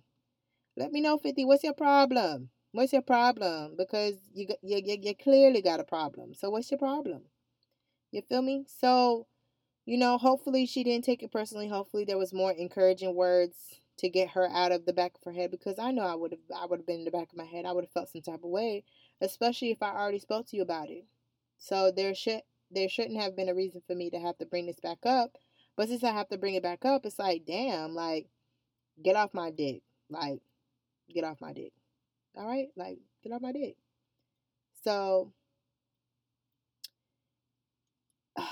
Let 0.77 0.91
me 0.91 1.01
know 1.01 1.17
50 1.17 1.45
what's 1.45 1.63
your 1.63 1.73
problem? 1.73 2.49
What's 2.71 2.91
your 2.93 3.01
problem? 3.01 3.75
Because 3.77 4.15
you 4.33 4.47
you, 4.61 4.81
you, 4.83 4.97
you 5.01 5.15
clearly 5.15 5.61
got 5.61 5.79
a 5.79 5.85
problem. 5.85 6.33
So 6.33 6.49
what's 6.49 6.71
your 6.71 6.77
problem? 6.77 7.21
You 8.11 8.21
feel 8.21 8.41
me? 8.41 8.65
So 8.67 9.27
you 9.85 9.97
know 9.97 10.17
hopefully 10.17 10.65
she 10.65 10.83
didn't 10.83 11.05
take 11.05 11.23
it 11.23 11.31
personally. 11.31 11.69
Hopefully 11.69 12.05
there 12.05 12.17
was 12.17 12.33
more 12.33 12.51
encouraging 12.51 13.15
words 13.15 13.55
to 13.97 14.09
get 14.09 14.31
her 14.31 14.49
out 14.51 14.73
of 14.73 14.85
the 14.85 14.91
back 14.91 15.13
of 15.15 15.23
her 15.23 15.31
head 15.31 15.51
because 15.51 15.79
I 15.79 15.91
know 15.91 16.03
I 16.03 16.15
would 16.15 16.31
have 16.31 16.61
I 16.61 16.65
would 16.65 16.79
have 16.79 16.87
been 16.87 16.99
in 16.99 17.05
the 17.05 17.11
back 17.11 17.31
of 17.31 17.37
my 17.37 17.45
head. 17.45 17.65
I 17.65 17.71
would 17.71 17.85
have 17.85 17.91
felt 17.91 18.09
some 18.09 18.21
type 18.21 18.43
of 18.43 18.49
way 18.49 18.83
especially 19.21 19.71
if 19.71 19.81
I 19.81 19.91
already 19.91 20.19
spoke 20.19 20.47
to 20.47 20.57
you 20.57 20.61
about 20.61 20.89
it 20.89 21.05
so 21.65 21.89
there 21.89 22.13
should 22.13 22.41
there 22.69 22.87
shouldn't 22.87 23.19
have 23.19 23.35
been 23.35 23.49
a 23.49 23.55
reason 23.55 23.81
for 23.87 23.95
me 23.95 24.11
to 24.11 24.19
have 24.19 24.37
to 24.37 24.45
bring 24.45 24.67
this 24.67 24.79
back 24.79 24.99
up. 25.03 25.37
But 25.75 25.89
since 25.89 26.03
I 26.03 26.11
have 26.11 26.29
to 26.29 26.37
bring 26.37 26.53
it 26.53 26.63
back 26.63 26.85
up, 26.85 27.05
it's 27.05 27.17
like, 27.17 27.43
damn, 27.45 27.95
like, 27.95 28.27
get 29.03 29.15
off 29.15 29.33
my 29.33 29.49
dick. 29.49 29.81
Like, 30.09 30.39
get 31.13 31.23
off 31.23 31.41
my 31.41 31.53
dick. 31.53 31.73
All 32.35 32.47
right? 32.47 32.67
Like, 32.75 32.99
get 33.23 33.33
off 33.33 33.41
my 33.41 33.51
dick. 33.51 33.75
So, 34.83 35.31
uh, 38.37 38.45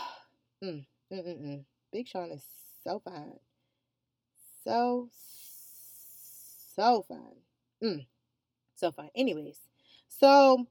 mm. 0.63 1.65
Big 1.91 2.07
Sean 2.07 2.31
is 2.31 2.43
so 2.83 2.99
fine. 2.99 3.39
So, 4.63 5.09
so 6.75 7.05
fine. 7.07 7.41
Mm, 7.83 8.05
so 8.75 8.91
fine. 8.91 9.09
Anyways, 9.15 9.59
so 10.07 10.65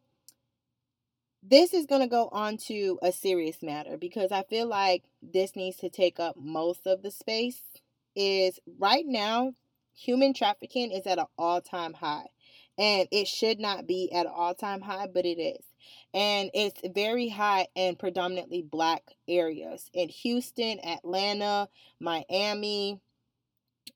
this 1.42 1.74
is 1.74 1.86
going 1.86 2.02
to 2.02 2.06
go 2.06 2.28
on 2.30 2.56
to 2.56 2.98
a 3.02 3.10
serious 3.12 3.62
matter 3.62 3.96
because 3.96 4.30
I 4.30 4.42
feel 4.44 4.66
like 4.66 5.02
this 5.22 5.56
needs 5.56 5.76
to 5.78 5.90
take 5.90 6.20
up 6.20 6.36
most 6.36 6.86
of 6.86 7.02
the 7.02 7.10
space. 7.10 7.60
Is 8.14 8.60
right 8.78 9.04
now, 9.06 9.54
human 9.94 10.34
trafficking 10.34 10.92
is 10.92 11.06
at 11.06 11.18
an 11.18 11.26
all 11.38 11.60
time 11.60 11.94
high. 11.94 12.26
And 12.78 13.08
it 13.10 13.26
should 13.26 13.58
not 13.58 13.86
be 13.86 14.10
at 14.12 14.26
an 14.26 14.32
all 14.34 14.54
time 14.54 14.80
high, 14.80 15.06
but 15.12 15.24
it 15.24 15.40
is. 15.40 15.64
And 16.14 16.50
it's 16.54 16.80
very 16.94 17.28
high 17.28 17.68
in 17.74 17.96
predominantly 17.96 18.62
black 18.62 19.02
areas 19.26 19.90
in 19.92 20.08
Houston, 20.10 20.78
Atlanta, 20.84 21.68
Miami, 22.00 23.00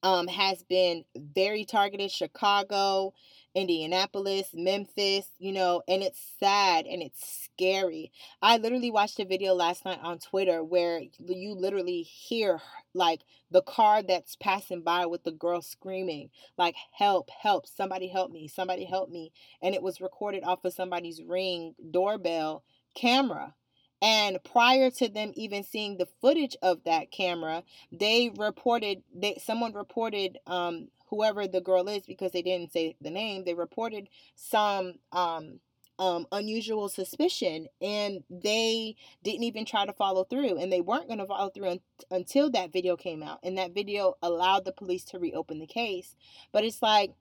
um, 0.03 0.27
has 0.27 0.63
been 0.63 1.05
very 1.15 1.65
targeted. 1.65 2.11
Chicago, 2.11 3.13
Indianapolis, 3.57 4.51
Memphis, 4.53 5.27
you 5.39 5.51
know, 5.51 5.83
and 5.89 6.03
it's 6.03 6.21
sad 6.39 6.85
and 6.85 7.03
it's 7.03 7.43
scary. 7.45 8.13
I 8.43 8.59
literally 8.59 8.91
watched 8.91 9.19
a 9.19 9.25
video 9.25 9.55
last 9.55 9.87
night 9.87 9.99
on 10.03 10.19
Twitter 10.19 10.63
where 10.63 11.01
you 11.27 11.55
literally 11.55 12.03
hear 12.03 12.61
like 12.93 13.23
the 13.51 13.63
car 13.63 14.03
that's 14.03 14.37
passing 14.37 14.83
by 14.83 15.07
with 15.07 15.25
the 15.25 15.33
girl 15.33 15.63
screaming, 15.63 16.29
like, 16.59 16.75
help, 16.93 17.31
help, 17.31 17.67
somebody 17.67 18.09
help 18.09 18.31
me, 18.31 18.47
somebody 18.47 18.85
help 18.85 19.09
me. 19.09 19.33
And 19.63 19.75
it 19.75 19.83
was 19.83 20.03
recorded 20.03 20.45
off 20.45 20.65
of 20.67 20.75
somebody's 20.75 21.23
ring 21.23 21.75
doorbell 21.91 22.63
camera. 22.95 23.55
And 24.03 24.39
prior 24.45 24.91
to 24.91 25.09
them 25.09 25.33
even 25.35 25.65
seeing 25.65 25.97
the 25.97 26.09
footage 26.21 26.57
of 26.61 26.85
that 26.85 27.11
camera, 27.11 27.63
they 27.91 28.31
reported 28.37 29.03
that 29.17 29.41
someone 29.41 29.73
reported 29.73 30.39
um, 30.47 30.89
whoever 31.09 31.47
the 31.47 31.61
girl 31.61 31.89
is 31.89 32.05
because 32.07 32.33
they 32.33 32.43
didn't 32.43 32.73
say 32.73 32.97
the 33.01 33.11
name. 33.11 33.45
They 33.45 33.55
reported 33.55 34.09
some 34.35 34.95
um, 35.13 35.61
um, 35.99 36.27
unusual 36.33 36.89
suspicion 36.89 37.69
and 37.81 38.23
they 38.29 38.97
didn't 39.23 39.45
even 39.45 39.65
try 39.65 39.87
to 39.87 39.93
follow 39.93 40.25
through 40.25 40.59
and 40.59 40.71
they 40.71 40.81
weren't 40.81 41.09
going 41.09 41.19
to 41.19 41.27
follow 41.27 41.49
through 41.49 41.71
un- 41.71 41.81
until 42.11 42.51
that 42.51 42.73
video 42.73 42.97
came 42.97 43.23
out 43.23 43.39
and 43.43 43.57
that 43.57 43.75
video 43.75 44.15
allowed 44.23 44.65
the 44.65 44.73
police 44.73 45.05
to 45.05 45.19
reopen 45.19 45.59
the 45.59 45.67
case 45.67 46.15
but 46.53 46.65
it's 46.65 46.83
like 46.83 47.15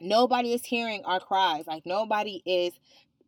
nobody 0.00 0.52
is 0.52 0.64
hearing 0.64 1.04
our 1.04 1.20
cries 1.20 1.66
like 1.66 1.84
nobody 1.84 2.42
is 2.46 2.72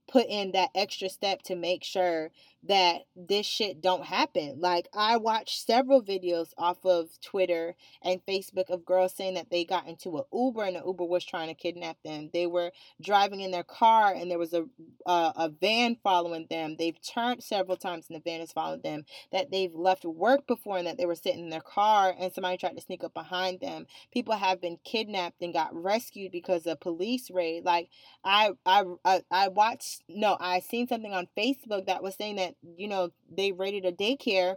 put 0.06 0.26
in 0.28 0.52
that 0.52 0.70
extra 0.74 1.08
step 1.08 1.42
to 1.42 1.54
make 1.54 1.84
sure 1.84 2.30
that 2.66 3.02
this 3.14 3.44
shit 3.46 3.82
don't 3.82 4.04
happen. 4.04 4.58
Like 4.58 4.88
I 4.94 5.16
watched 5.18 5.66
several 5.66 6.02
videos 6.02 6.48
off 6.56 6.84
of 6.84 7.08
Twitter 7.20 7.74
and 8.02 8.24
Facebook 8.26 8.70
of 8.70 8.86
girls 8.86 9.14
saying 9.14 9.34
that 9.34 9.50
they 9.50 9.64
got 9.64 9.86
into 9.86 10.16
an 10.16 10.24
Uber 10.32 10.64
and 10.64 10.76
the 10.76 10.82
Uber 10.84 11.04
was 11.04 11.24
trying 11.24 11.48
to 11.48 11.54
kidnap 11.54 11.98
them. 12.04 12.30
They 12.32 12.46
were 12.46 12.72
driving 13.02 13.40
in 13.40 13.50
their 13.50 13.64
car 13.64 14.14
and 14.14 14.30
there 14.30 14.38
was 14.38 14.54
a 14.54 14.64
uh, 15.06 15.32
a 15.36 15.48
van 15.50 15.96
following 16.02 16.46
them. 16.48 16.76
They've 16.78 17.00
turned 17.02 17.42
several 17.42 17.76
times 17.76 18.06
and 18.08 18.16
the 18.16 18.22
van 18.22 18.40
has 18.40 18.52
followed 18.52 18.82
them. 18.82 19.04
That 19.30 19.50
they've 19.50 19.74
left 19.74 20.04
work 20.04 20.46
before 20.46 20.78
and 20.78 20.86
that 20.86 20.96
they 20.96 21.06
were 21.06 21.14
sitting 21.14 21.44
in 21.44 21.50
their 21.50 21.60
car 21.60 22.14
and 22.18 22.32
somebody 22.32 22.56
tried 22.56 22.76
to 22.76 22.82
sneak 22.82 23.04
up 23.04 23.12
behind 23.12 23.60
them. 23.60 23.86
People 24.10 24.34
have 24.34 24.60
been 24.62 24.78
kidnapped 24.84 25.42
and 25.42 25.52
got 25.52 25.74
rescued 25.74 26.32
because 26.32 26.66
of 26.66 26.80
police 26.80 27.30
raid. 27.30 27.64
Like 27.64 27.90
I 28.24 28.52
I 28.64 28.84
I, 29.04 29.22
I 29.30 29.48
watched 29.48 30.02
no, 30.08 30.38
I 30.40 30.60
seen 30.60 30.88
something 30.88 31.12
on 31.12 31.28
Facebook 31.36 31.86
that 31.86 32.02
was 32.02 32.14
saying 32.14 32.36
that 32.36 32.53
you 32.76 32.88
know, 32.88 33.10
they 33.30 33.52
raided 33.52 33.84
a 33.84 33.92
daycare 33.92 34.56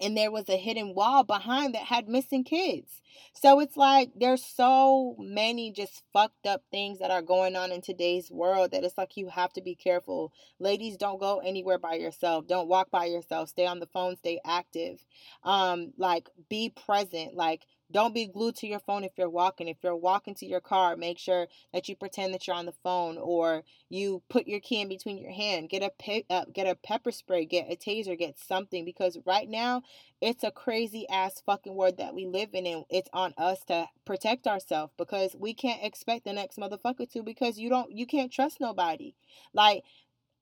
and 0.00 0.16
there 0.16 0.30
was 0.30 0.48
a 0.48 0.56
hidden 0.56 0.94
wall 0.94 1.22
behind 1.22 1.74
that 1.74 1.84
had 1.84 2.08
missing 2.08 2.44
kids. 2.44 3.00
So 3.34 3.60
it's 3.60 3.76
like 3.76 4.10
there's 4.16 4.44
so 4.44 5.14
many 5.18 5.70
just 5.70 6.02
fucked 6.12 6.46
up 6.46 6.62
things 6.70 6.98
that 6.98 7.10
are 7.10 7.22
going 7.22 7.56
on 7.56 7.72
in 7.72 7.82
today's 7.82 8.30
world 8.30 8.72
that 8.72 8.84
it's 8.84 8.96
like 8.96 9.16
you 9.16 9.28
have 9.28 9.52
to 9.52 9.62
be 9.62 9.74
careful. 9.74 10.32
Ladies, 10.58 10.96
don't 10.96 11.20
go 11.20 11.38
anywhere 11.38 11.78
by 11.78 11.94
yourself. 11.94 12.46
Don't 12.46 12.68
walk 12.68 12.90
by 12.90 13.04
yourself. 13.04 13.50
Stay 13.50 13.66
on 13.66 13.80
the 13.80 13.86
phone, 13.86 14.16
stay 14.16 14.40
active. 14.44 15.04
Um 15.44 15.92
like 15.98 16.30
be 16.48 16.70
present. 16.70 17.34
Like 17.34 17.66
don't 17.92 18.14
be 18.14 18.26
glued 18.26 18.56
to 18.56 18.66
your 18.66 18.80
phone 18.80 19.04
if 19.04 19.12
you're 19.18 19.30
walking. 19.30 19.68
If 19.68 19.78
you're 19.82 19.96
walking 19.96 20.34
to 20.36 20.46
your 20.46 20.60
car, 20.60 20.96
make 20.96 21.18
sure 21.18 21.48
that 21.72 21.88
you 21.88 21.96
pretend 21.96 22.34
that 22.34 22.46
you're 22.46 22.56
on 22.56 22.66
the 22.66 22.74
phone 22.82 23.18
or 23.18 23.62
you 23.90 24.22
put 24.30 24.48
your 24.48 24.60
key 24.60 24.80
in 24.80 24.88
between 24.88 25.18
your 25.18 25.32
hand. 25.32 25.68
Get 25.68 25.82
a 25.82 25.90
pe- 25.98 26.24
uh, 26.30 26.46
get 26.52 26.66
a 26.66 26.74
pepper 26.74 27.12
spray, 27.12 27.44
get 27.44 27.70
a 27.70 27.76
taser, 27.76 28.18
get 28.18 28.38
something 28.38 28.84
because 28.84 29.18
right 29.26 29.48
now 29.48 29.82
it's 30.20 30.44
a 30.44 30.50
crazy 30.50 31.08
ass 31.08 31.42
fucking 31.44 31.74
world 31.74 31.98
that 31.98 32.14
we 32.14 32.26
live 32.26 32.50
in 32.54 32.66
and 32.66 32.84
it's 32.90 33.10
on 33.12 33.34
us 33.38 33.64
to 33.66 33.86
protect 34.04 34.46
ourselves 34.46 34.92
because 34.98 35.36
we 35.38 35.54
can't 35.54 35.84
expect 35.84 36.24
the 36.24 36.32
next 36.32 36.58
motherfucker 36.58 37.10
to 37.12 37.22
because 37.22 37.58
you 37.58 37.68
don't 37.68 37.92
you 37.92 38.06
can't 38.06 38.32
trust 38.32 38.60
nobody. 38.60 39.14
Like 39.54 39.84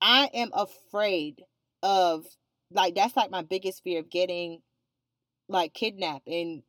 I 0.00 0.30
am 0.34 0.50
afraid 0.54 1.44
of 1.82 2.26
like 2.70 2.94
that's 2.94 3.16
like 3.16 3.30
my 3.30 3.42
biggest 3.42 3.82
fear 3.82 4.00
of 4.00 4.10
getting 4.10 4.62
like 5.50 5.74
kidnapped 5.74 6.28
and 6.28 6.62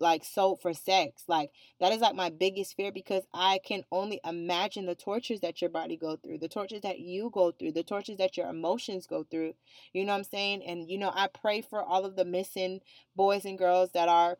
like 0.00 0.24
sold 0.24 0.60
for 0.62 0.72
sex 0.72 1.24
like 1.28 1.50
that 1.78 1.92
is 1.92 2.00
like 2.00 2.14
my 2.14 2.30
biggest 2.30 2.74
fear 2.74 2.90
because 2.90 3.24
i 3.34 3.60
can 3.64 3.84
only 3.92 4.18
imagine 4.24 4.86
the 4.86 4.94
tortures 4.94 5.40
that 5.40 5.60
your 5.60 5.68
body 5.68 5.94
go 5.96 6.16
through 6.16 6.38
the 6.38 6.48
tortures 6.48 6.80
that 6.80 6.98
you 6.98 7.30
go 7.32 7.50
through 7.52 7.70
the 7.70 7.82
tortures 7.82 8.16
that 8.16 8.36
your 8.36 8.48
emotions 8.48 9.06
go 9.06 9.24
through 9.30 9.52
you 9.92 10.04
know 10.04 10.12
what 10.12 10.18
i'm 10.18 10.24
saying? 10.24 10.62
And 10.66 10.90
you 10.90 10.96
know 10.96 11.12
i 11.14 11.28
pray 11.28 11.60
for 11.60 11.82
all 11.82 12.06
of 12.06 12.16
the 12.16 12.24
missing 12.24 12.80
boys 13.14 13.44
and 13.44 13.58
girls 13.58 13.92
that 13.92 14.08
are 14.08 14.38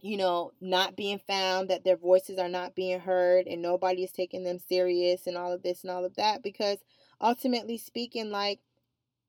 you 0.00 0.16
know 0.16 0.52
not 0.60 0.96
being 0.96 1.18
found 1.18 1.68
that 1.68 1.84
their 1.84 1.96
voices 1.96 2.38
are 2.38 2.48
not 2.48 2.74
being 2.74 3.00
heard 3.00 3.46
and 3.46 3.60
nobody 3.60 4.04
is 4.04 4.12
taking 4.12 4.42
them 4.42 4.58
serious 4.58 5.26
and 5.26 5.36
all 5.36 5.52
of 5.52 5.62
this 5.62 5.82
and 5.82 5.90
all 5.90 6.04
of 6.04 6.16
that 6.16 6.42
because 6.42 6.78
ultimately 7.20 7.76
speaking 7.76 8.30
like 8.30 8.60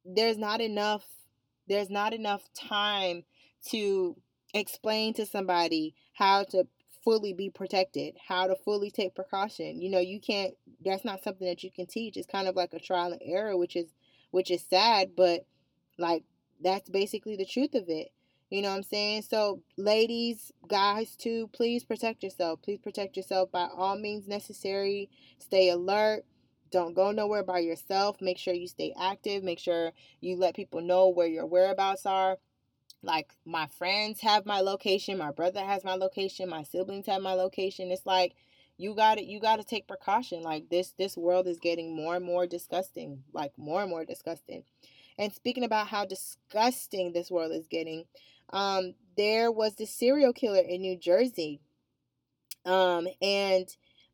there's 0.06 0.38
not 0.38 0.62
enough 0.62 1.06
there's 1.68 1.90
not 1.90 2.14
enough 2.14 2.44
time 2.54 3.24
to 3.72 4.16
explain 4.54 5.14
to 5.16 5.26
somebody 5.26 5.94
how 6.14 6.44
to 6.44 6.68
fully 7.04 7.34
be 7.34 7.50
protected, 7.50 8.16
how 8.28 8.48
to 8.48 8.56
fully 8.56 8.92
take 8.92 9.16
precaution. 9.16 9.82
You 9.82 9.90
know, 9.90 10.00
you 10.00 10.20
can't 10.20 10.54
that's 10.84 11.06
not 11.06 11.24
something 11.24 11.48
that 11.48 11.64
you 11.64 11.72
can 11.72 11.86
teach. 11.86 12.18
It's 12.18 12.28
kind 12.28 12.48
of 12.48 12.56
like 12.56 12.74
a 12.74 12.80
trial 12.80 13.14
and 13.14 13.22
error, 13.24 13.56
which 13.56 13.76
is 13.76 13.88
which 14.32 14.52
is 14.52 14.64
sad, 14.64 15.12
but 15.16 15.46
like 15.98 16.24
that's 16.62 16.90
basically 16.90 17.36
the 17.36 17.46
truth 17.46 17.76
of 17.76 17.86
it. 17.88 18.12
You 18.50 18.62
know 18.62 18.70
what 18.70 18.78
I'm 18.78 18.84
saying? 18.84 19.24
So, 19.24 19.62
ladies, 19.76 20.54
guys, 20.68 21.18
too, 21.18 21.50
please 21.52 21.84
protect 21.84 22.24
yourself. 22.24 22.62
Please 22.62 22.80
protect 22.80 23.18
yourself 23.18 23.52
by 23.52 23.68
all 23.76 23.98
means 23.98 24.28
necessary. 24.28 25.10
Stay 25.38 25.70
alert. 25.70 26.24
Don't 26.72 26.94
go 26.94 27.12
nowhere 27.12 27.44
by 27.44 27.60
yourself. 27.60 28.18
Make 28.22 28.38
sure 28.38 28.54
you 28.54 28.68
stay 28.68 28.94
active. 29.00 29.44
Make 29.44 29.60
sure 29.60 29.92
you 30.22 30.38
let 30.38 30.56
people 30.56 30.82
know 30.82 31.10
where 31.10 31.28
your 31.28 31.46
whereabouts 31.46 32.06
are 32.06 32.38
like 33.04 33.36
my 33.46 33.68
friends 33.68 34.22
have 34.22 34.46
my 34.46 34.60
location 34.60 35.18
my 35.18 35.32
brother 35.32 35.62
has 35.64 35.84
my 35.84 35.96
location 35.96 36.50
my 36.50 36.64
siblings 36.64 37.06
have 37.06 37.22
my 37.22 37.34
location. 37.34 37.92
It's 37.92 38.06
like 38.06 38.36
you 38.78 38.96
got 38.96 39.16
to 39.16 39.24
you 39.24 39.40
got 39.40 39.58
to 39.58 39.64
take 39.64 39.88
precaution. 39.88 40.42
Like 40.42 40.70
this 40.70 40.94
this 40.98 41.18
world 41.18 41.48
is 41.48 41.60
getting 41.60 41.96
more 41.96 42.16
and 42.16 42.26
more 42.26 42.48
disgusting 42.48 43.24
like 43.34 43.52
more 43.58 43.82
and 43.82 43.90
more 43.90 44.06
disgusting. 44.06 44.64
And 45.18 45.34
speaking 45.34 45.64
about 45.64 45.88
how 45.88 46.06
disgusting 46.06 47.12
this 47.14 47.32
world 47.32 47.52
is 47.52 47.68
getting 47.68 48.06
um 48.52 48.94
there 49.16 49.52
was 49.52 49.76
this 49.76 49.94
serial 49.94 50.34
killer 50.34 50.62
in 50.62 50.82
new 50.82 50.98
jersey. 50.98 51.60
Um 52.66 53.08
and 53.22 53.68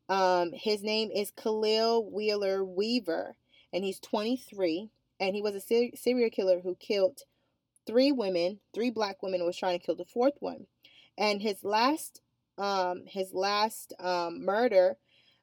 um 0.09 0.51
his 0.53 0.83
name 0.83 1.09
is 1.11 1.31
khalil 1.31 2.09
wheeler 2.11 2.63
weaver 2.63 3.35
and 3.71 3.83
he's 3.83 3.99
23 3.99 4.89
and 5.19 5.35
he 5.35 5.41
was 5.41 5.55
a 5.55 5.61
ser- 5.61 5.95
serial 5.95 6.29
killer 6.29 6.59
who 6.59 6.75
killed 6.75 7.21
three 7.85 8.11
women, 8.11 8.59
three 8.73 8.89
black 8.89 9.21
women, 9.21 9.45
was 9.45 9.57
trying 9.57 9.79
to 9.79 9.85
kill 9.85 9.95
the 9.95 10.05
fourth 10.05 10.35
one. 10.39 10.67
And 11.17 11.41
his 11.41 11.63
last, 11.63 12.21
um, 12.57 13.03
his 13.05 13.33
last 13.33 13.93
um, 13.99 14.43
murder 14.43 14.97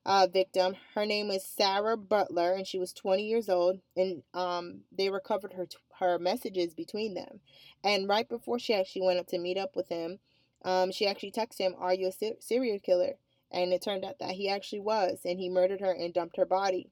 uh, 0.06 0.26
victim, 0.32 0.74
her 0.94 1.06
name 1.06 1.28
was 1.28 1.44
Sarah 1.44 1.96
Butler, 1.96 2.52
and 2.52 2.66
she 2.66 2.78
was 2.78 2.92
20 2.92 3.22
years 3.22 3.48
old. 3.48 3.80
And 3.96 4.22
um, 4.34 4.80
they 4.96 5.10
recovered 5.10 5.52
her 5.54 5.66
her 5.98 6.18
messages 6.18 6.74
between 6.74 7.14
them. 7.14 7.40
And 7.84 8.08
right 8.08 8.28
before 8.28 8.58
she 8.58 8.74
actually 8.74 9.02
went 9.02 9.20
up 9.20 9.26
to 9.28 9.38
meet 9.38 9.58
up 9.58 9.76
with 9.76 9.88
him, 9.88 10.18
um, 10.64 10.90
she 10.92 11.06
actually 11.06 11.32
texted 11.32 11.58
him, 11.58 11.74
"Are 11.78 11.94
you 11.94 12.08
a 12.08 12.12
ser- 12.12 12.36
serial 12.40 12.78
killer?" 12.78 13.16
And 13.50 13.72
it 13.72 13.82
turned 13.82 14.04
out 14.04 14.18
that 14.20 14.32
he 14.32 14.48
actually 14.48 14.80
was, 14.80 15.20
and 15.24 15.38
he 15.38 15.48
murdered 15.48 15.80
her 15.80 15.92
and 15.92 16.14
dumped 16.14 16.36
her 16.36 16.46
body. 16.46 16.88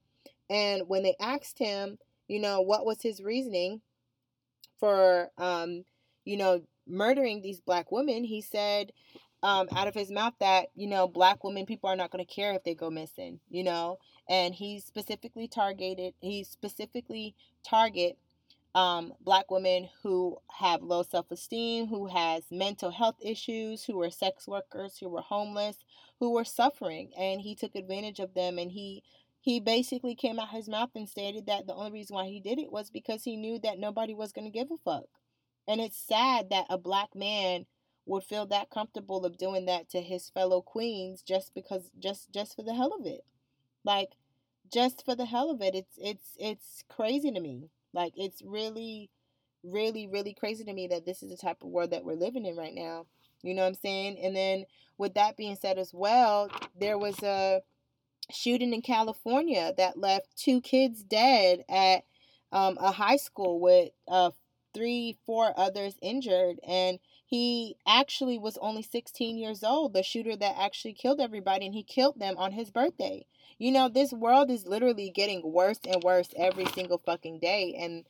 And 0.51 0.89
when 0.89 1.03
they 1.03 1.15
asked 1.21 1.59
him, 1.59 1.99
you 2.27 2.41
know, 2.41 2.61
what 2.61 2.87
was 2.87 3.03
his 3.03 3.23
reasoning, 3.23 3.81
for 4.79 5.31
um, 5.39 5.85
you 6.25 6.37
know, 6.37 6.63
murdering 6.87 7.43
these 7.43 7.61
black 7.61 7.91
women, 7.93 8.25
he 8.25 8.41
said 8.41 8.93
um, 9.43 9.69
out 9.75 9.89
of 9.89 9.95
his 9.95 10.11
mouth 10.11 10.35
that 10.41 10.67
you 10.75 10.87
know 10.87 11.07
black 11.07 11.45
women 11.45 11.67
people 11.67 11.89
are 11.89 11.97
not 11.97 12.11
going 12.11 12.25
to 12.25 12.35
care 12.35 12.53
if 12.55 12.65
they 12.65 12.75
go 12.75 12.91
missing 12.91 13.41
you 13.51 13.63
know? 13.63 13.99
And 14.29 14.55
he 14.55 14.81
specifically 14.81 15.49
targeted 15.49 16.15
he 16.21 16.45
specifically 16.45 17.35
target 17.65 18.19
um, 18.75 19.15
black 19.21 19.51
women 19.51 19.89
who 20.03 20.37
have 20.51 20.83
low 20.83 21.03
self-esteem 21.03 21.87
who 21.87 22.07
has 22.07 22.43
mental 22.51 22.91
health 22.91 23.17
issues 23.21 23.85
who 23.85 24.01
are 24.03 24.11
sex 24.11 24.47
workers 24.47 24.99
who 24.99 25.09
were 25.09 25.23
homeless 25.23 25.79
who 26.21 26.33
were 26.33 26.45
suffering 26.45 27.11
and 27.19 27.41
he 27.41 27.55
took 27.55 27.75
advantage 27.75 28.21
of 28.21 28.35
them 28.35 28.59
and 28.59 28.73
he 28.73 29.03
he 29.41 29.61
basically 29.61 30.15
came 30.15 30.39
out 30.39 30.51
his 30.51 30.69
mouth 30.69 30.91
and 30.95 31.09
stated 31.09 31.47
that 31.47 31.67
the 31.67 31.75
only 31.75 31.93
reason 31.93 32.15
why 32.15 32.27
he 32.27 32.41
did 32.41 32.59
it 32.59 32.73
was 32.73 32.91
because 32.91 33.25
he 33.25 33.37
knew 33.37 33.59
that 33.61 33.79
nobody 33.79 34.15
was 34.15 34.33
going 34.33 34.45
to 34.45 34.51
give 34.51 34.71
a 34.71 34.77
fuck. 34.77 35.07
And 35.67 35.81
it's 35.81 35.97
sad 35.99 36.51
that 36.51 36.67
a 36.69 36.79
black 36.79 37.15
man 37.15 37.67
would 38.07 38.25
feel 38.25 38.47
that 38.47 38.71
comfortable 38.71 39.25
of 39.25 39.37
doing 39.37 39.67
that 39.67 39.89
to 39.91 40.01
his 40.01 40.31
fellow 40.31 40.63
queens 40.63 41.23
just 41.23 41.55
because 41.55 41.91
just 41.99 42.33
just 42.33 42.57
for 42.57 42.63
the 42.63 42.75
hell 42.75 42.93
of 42.99 43.07
it. 43.07 43.25
Like 43.85 44.17
just 44.73 45.05
for 45.05 45.15
the 45.15 45.27
hell 45.27 45.51
of 45.51 45.61
it. 45.61 45.75
It's 45.75 45.99
it's 45.99 46.37
it's 46.39 46.85
crazy 46.89 47.31
to 47.31 47.41
me. 47.41 47.69
Like 47.93 48.15
it's 48.17 48.43
really 48.43 49.11
really 49.63 50.07
really 50.07 50.35
crazy 50.35 50.65
to 50.65 50.73
me 50.73 50.87
that 50.89 51.05
this 51.05 51.23
is 51.23 51.31
the 51.31 51.37
type 51.37 51.63
of 51.63 51.69
world 51.69 51.91
that 51.91 52.05
we're 52.05 52.15
living 52.15 52.47
in 52.47 52.57
right 52.57 52.75
now. 52.75 53.07
You 53.43 53.55
know 53.55 53.63
what 53.63 53.69
I'm 53.69 53.75
saying? 53.75 54.19
And 54.23 54.35
then 54.35 54.65
with 54.97 55.15
that 55.15 55.37
being 55.37 55.57
said 55.57 55.79
as 55.79 55.93
well, 55.95 56.51
there 56.81 56.99
was 56.99 57.23
a 57.23 57.61
shooting 58.31 58.73
in 58.75 58.83
California 58.83 59.73
that 59.77 59.99
left 59.99 60.37
two 60.37 60.61
kids 60.61 61.03
dead 61.03 61.65
at 61.69 62.05
um, 62.53 62.77
a 62.81 62.93
high 62.93 63.17
school 63.17 63.61
with 63.61 63.91
uh, 64.07 64.31
three, 64.75 65.19
four 65.27 65.53
others 65.57 65.97
injured. 66.03 66.59
And 66.67 66.99
he 67.27 67.77
actually 67.87 68.39
was 68.39 68.59
only 68.59 68.83
16 68.83 69.37
years 69.37 69.63
old, 69.63 69.93
the 69.93 70.03
shooter 70.03 70.37
that 70.37 70.57
actually 70.59 70.95
killed 70.95 71.21
everybody, 71.21 71.67
and 71.67 71.75
he 71.75 71.83
killed 71.83 72.19
them 72.19 72.37
on 72.39 72.53
his 72.53 72.71
birthday. 72.71 73.27
You 73.59 73.73
know, 73.73 73.89
this 73.89 74.13
world 74.13 74.51
is 74.51 74.67
literally 74.67 75.11
getting 75.11 75.43
worse 75.45 75.81
and 75.87 76.03
worse 76.03 76.29
every 76.37 76.67
single 76.67 76.99
fucking 77.05 77.41
day. 77.41 77.77
And 77.79 78.05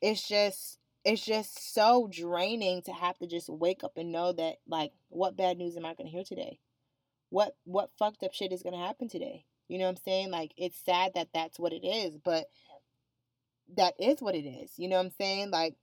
it's 0.00 0.26
just. 0.26 0.78
It's 1.06 1.22
just 1.22 1.74
so 1.74 2.08
draining 2.10 2.80
to 2.84 2.92
have 2.94 3.18
to 3.18 3.26
just 3.26 3.50
wake 3.50 3.84
up 3.84 3.98
and 3.98 4.10
know 4.10 4.32
that 4.32 4.54
like 4.66 4.92
what 5.10 5.36
bad 5.36 5.58
news 5.58 5.76
am 5.76 5.84
I 5.84 5.92
going 5.92 6.06
to 6.06 6.10
hear 6.10 6.24
today? 6.24 6.60
What 7.28 7.54
what 7.64 7.90
fucked 7.98 8.22
up 8.22 8.32
shit 8.32 8.52
is 8.52 8.62
going 8.62 8.72
to 8.72 8.78
happen 8.78 9.10
today? 9.10 9.44
You 9.68 9.78
know 9.78 9.84
what 9.84 9.92
I'm 9.92 10.02
saying? 10.04 10.30
Like 10.30 10.52
it's 10.56 10.78
sad 10.84 11.12
that 11.14 11.28
that's 11.34 11.58
what 11.58 11.72
it 11.72 11.86
is, 11.86 12.16
but 12.18 12.46
that 13.76 13.94
is 13.98 14.20
what 14.20 14.34
it 14.34 14.46
is. 14.46 14.72
You 14.76 14.88
know 14.88 14.96
what 14.96 15.06
I'm 15.06 15.12
saying? 15.12 15.50
Like 15.50 15.76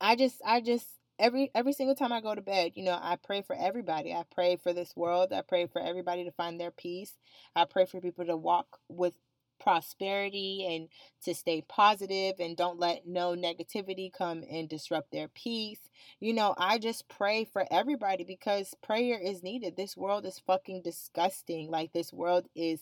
I 0.00 0.16
just 0.16 0.40
I 0.44 0.60
just 0.60 0.86
every 1.18 1.50
every 1.54 1.72
single 1.72 1.94
time 1.96 2.12
I 2.12 2.20
go 2.20 2.34
to 2.34 2.40
bed, 2.40 2.72
you 2.74 2.84
know, 2.84 2.98
I 3.00 3.16
pray 3.22 3.42
for 3.42 3.56
everybody. 3.56 4.12
I 4.12 4.24
pray 4.34 4.56
for 4.56 4.72
this 4.72 4.94
world. 4.96 5.32
I 5.32 5.42
pray 5.42 5.66
for 5.66 5.80
everybody 5.80 6.24
to 6.24 6.32
find 6.32 6.60
their 6.60 6.70
peace. 6.70 7.14
I 7.54 7.64
pray 7.64 7.86
for 7.86 8.00
people 8.00 8.26
to 8.26 8.36
walk 8.36 8.78
with 8.88 9.14
prosperity 9.58 10.66
and 10.68 10.88
to 11.24 11.34
stay 11.34 11.62
positive 11.62 12.34
and 12.38 12.56
don't 12.56 12.78
let 12.78 13.06
no 13.06 13.34
negativity 13.34 14.12
come 14.12 14.44
and 14.50 14.68
disrupt 14.68 15.10
their 15.10 15.28
peace. 15.28 15.80
You 16.20 16.32
know, 16.32 16.54
I 16.58 16.78
just 16.78 17.08
pray 17.08 17.44
for 17.44 17.66
everybody 17.70 18.24
because 18.24 18.74
prayer 18.82 19.18
is 19.18 19.42
needed. 19.42 19.76
This 19.76 19.96
world 19.96 20.26
is 20.26 20.38
fucking 20.46 20.82
disgusting. 20.82 21.70
Like, 21.70 21.92
this 21.92 22.12
world 22.12 22.48
is 22.54 22.80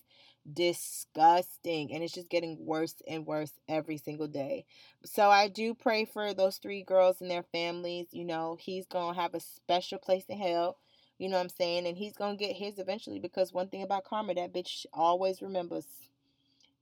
disgusting 0.53 1.93
and 1.93 2.03
it's 2.03 2.13
just 2.13 2.29
getting 2.29 2.65
worse 2.67 2.97
and 3.09 3.27
worse 3.27 3.53
every 3.69 3.97
single 3.97 4.29
day. 4.29 4.67
So, 5.05 5.31
I 5.31 5.49
do 5.49 5.75
pray 5.75 6.05
for 6.05 6.35
those 6.35 6.59
three 6.59 6.83
girls 6.83 7.21
and 7.21 7.31
their 7.31 7.43
families. 7.45 8.09
You 8.13 8.25
know, 8.25 8.57
he's 8.61 8.87
gonna 8.87 9.17
have 9.21 9.35
a 9.35 9.41
special 9.41 9.99
place 9.99 10.25
in 10.29 10.39
hell. 10.39 10.79
You 11.19 11.29
know 11.29 11.37
what 11.37 11.45
I'm 11.45 11.49
saying? 11.49 11.87
And 11.87 11.97
he's 11.97 12.17
gonna 12.17 12.37
get 12.37 12.57
his 12.57 12.79
eventually 12.79 13.19
because 13.21 13.53
one 13.53 13.69
thing 13.69 13.83
about 13.83 14.05
karma, 14.05 14.35
that 14.35 14.53
bitch 14.53 14.85
always 14.93 15.41
remembers. 15.43 15.87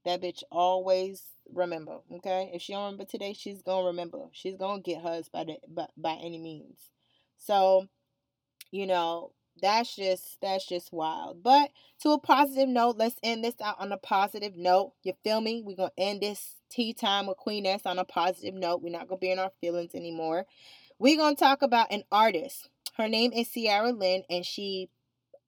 That 0.05 0.21
bitch 0.21 0.43
always 0.51 1.23
remember, 1.51 1.99
okay? 2.11 2.51
If 2.53 2.61
she 2.61 2.73
don't 2.73 2.83
remember 2.83 3.05
today, 3.05 3.33
she's 3.33 3.61
gonna 3.61 3.87
remember. 3.87 4.29
She's 4.31 4.57
gonna 4.57 4.81
get 4.81 5.01
hers 5.01 5.29
by 5.29 5.45
the 5.45 5.57
by, 5.67 5.87
by 5.97 6.13
any 6.21 6.37
means. 6.37 6.79
So, 7.37 7.87
you 8.71 8.87
know, 8.87 9.31
that's 9.61 9.95
just 9.95 10.37
that's 10.41 10.67
just 10.67 10.91
wild. 10.91 11.43
But 11.43 11.71
to 12.01 12.11
a 12.11 12.19
positive 12.19 12.69
note, 12.69 12.97
let's 12.97 13.15
end 13.23 13.43
this 13.43 13.55
out 13.61 13.79
on 13.79 13.91
a 13.91 13.97
positive 13.97 14.55
note. 14.57 14.93
You 15.03 15.13
feel 15.23 15.41
me? 15.41 15.61
We're 15.65 15.77
gonna 15.77 15.91
end 15.97 16.21
this 16.21 16.55
tea 16.69 16.93
time 16.93 17.27
with 17.27 17.37
Queen 17.37 17.65
S 17.65 17.85
on 17.85 17.99
a 17.99 18.05
positive 18.05 18.55
note. 18.55 18.81
We're 18.81 18.91
not 18.91 19.07
gonna 19.07 19.19
be 19.19 19.31
in 19.31 19.39
our 19.39 19.51
feelings 19.61 19.95
anymore. 19.95 20.45
We're 20.99 21.17
gonna 21.17 21.35
talk 21.35 21.61
about 21.61 21.91
an 21.91 22.03
artist 22.11 22.69
her 22.95 23.09
name 23.09 23.33
is 23.33 23.49
Cierra 23.49 23.91
Lynn, 23.91 24.23
and 24.29 24.45
she 24.45 24.89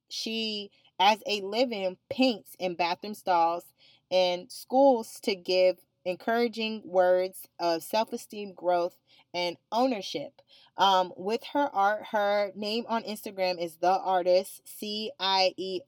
she 0.09 0.71
as 0.99 1.19
a 1.27 1.41
living 1.41 1.97
paints 2.09 2.55
in 2.59 2.75
bathroom 2.75 3.13
stalls 3.13 3.63
and 4.11 4.51
schools 4.51 5.19
to 5.23 5.35
give 5.35 5.77
encouraging 6.05 6.83
words 6.85 7.47
of 7.59 7.83
self-esteem 7.83 8.53
growth 8.53 8.97
and 9.33 9.57
ownership. 9.71 10.41
Um, 10.77 11.13
with 11.15 11.41
her 11.53 11.69
art 11.73 12.07
her 12.11 12.51
name 12.53 12.83
on 12.89 13.03
instagram 13.03 13.63
is 13.63 13.77
the 13.77 13.97
artist 13.97 14.61
c-i-e-r-r-a-l-y-n-n 14.65 15.81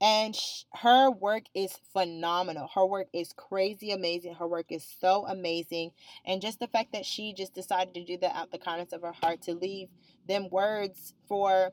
and 0.00 0.34
sh- 0.34 0.62
her 0.72 1.10
work 1.10 1.42
is 1.54 1.76
phenomenal. 1.92 2.70
Her 2.74 2.86
work 2.86 3.08
is 3.12 3.34
crazy 3.34 3.90
amazing. 3.90 4.36
Her 4.36 4.48
work 4.48 4.66
is 4.70 4.82
so 4.98 5.26
amazing 5.26 5.90
and 6.24 6.40
just 6.40 6.58
the 6.58 6.68
fact 6.68 6.92
that 6.92 7.04
she 7.04 7.34
just 7.34 7.52
decided 7.52 7.92
to 7.94 8.04
do 8.04 8.16
that 8.18 8.34
out 8.34 8.50
the 8.50 8.58
kindness 8.58 8.94
of 8.94 9.02
her 9.02 9.12
heart 9.12 9.42
to 9.42 9.52
leave 9.54 9.88
them 10.26 10.48
words 10.50 11.12
for 11.28 11.72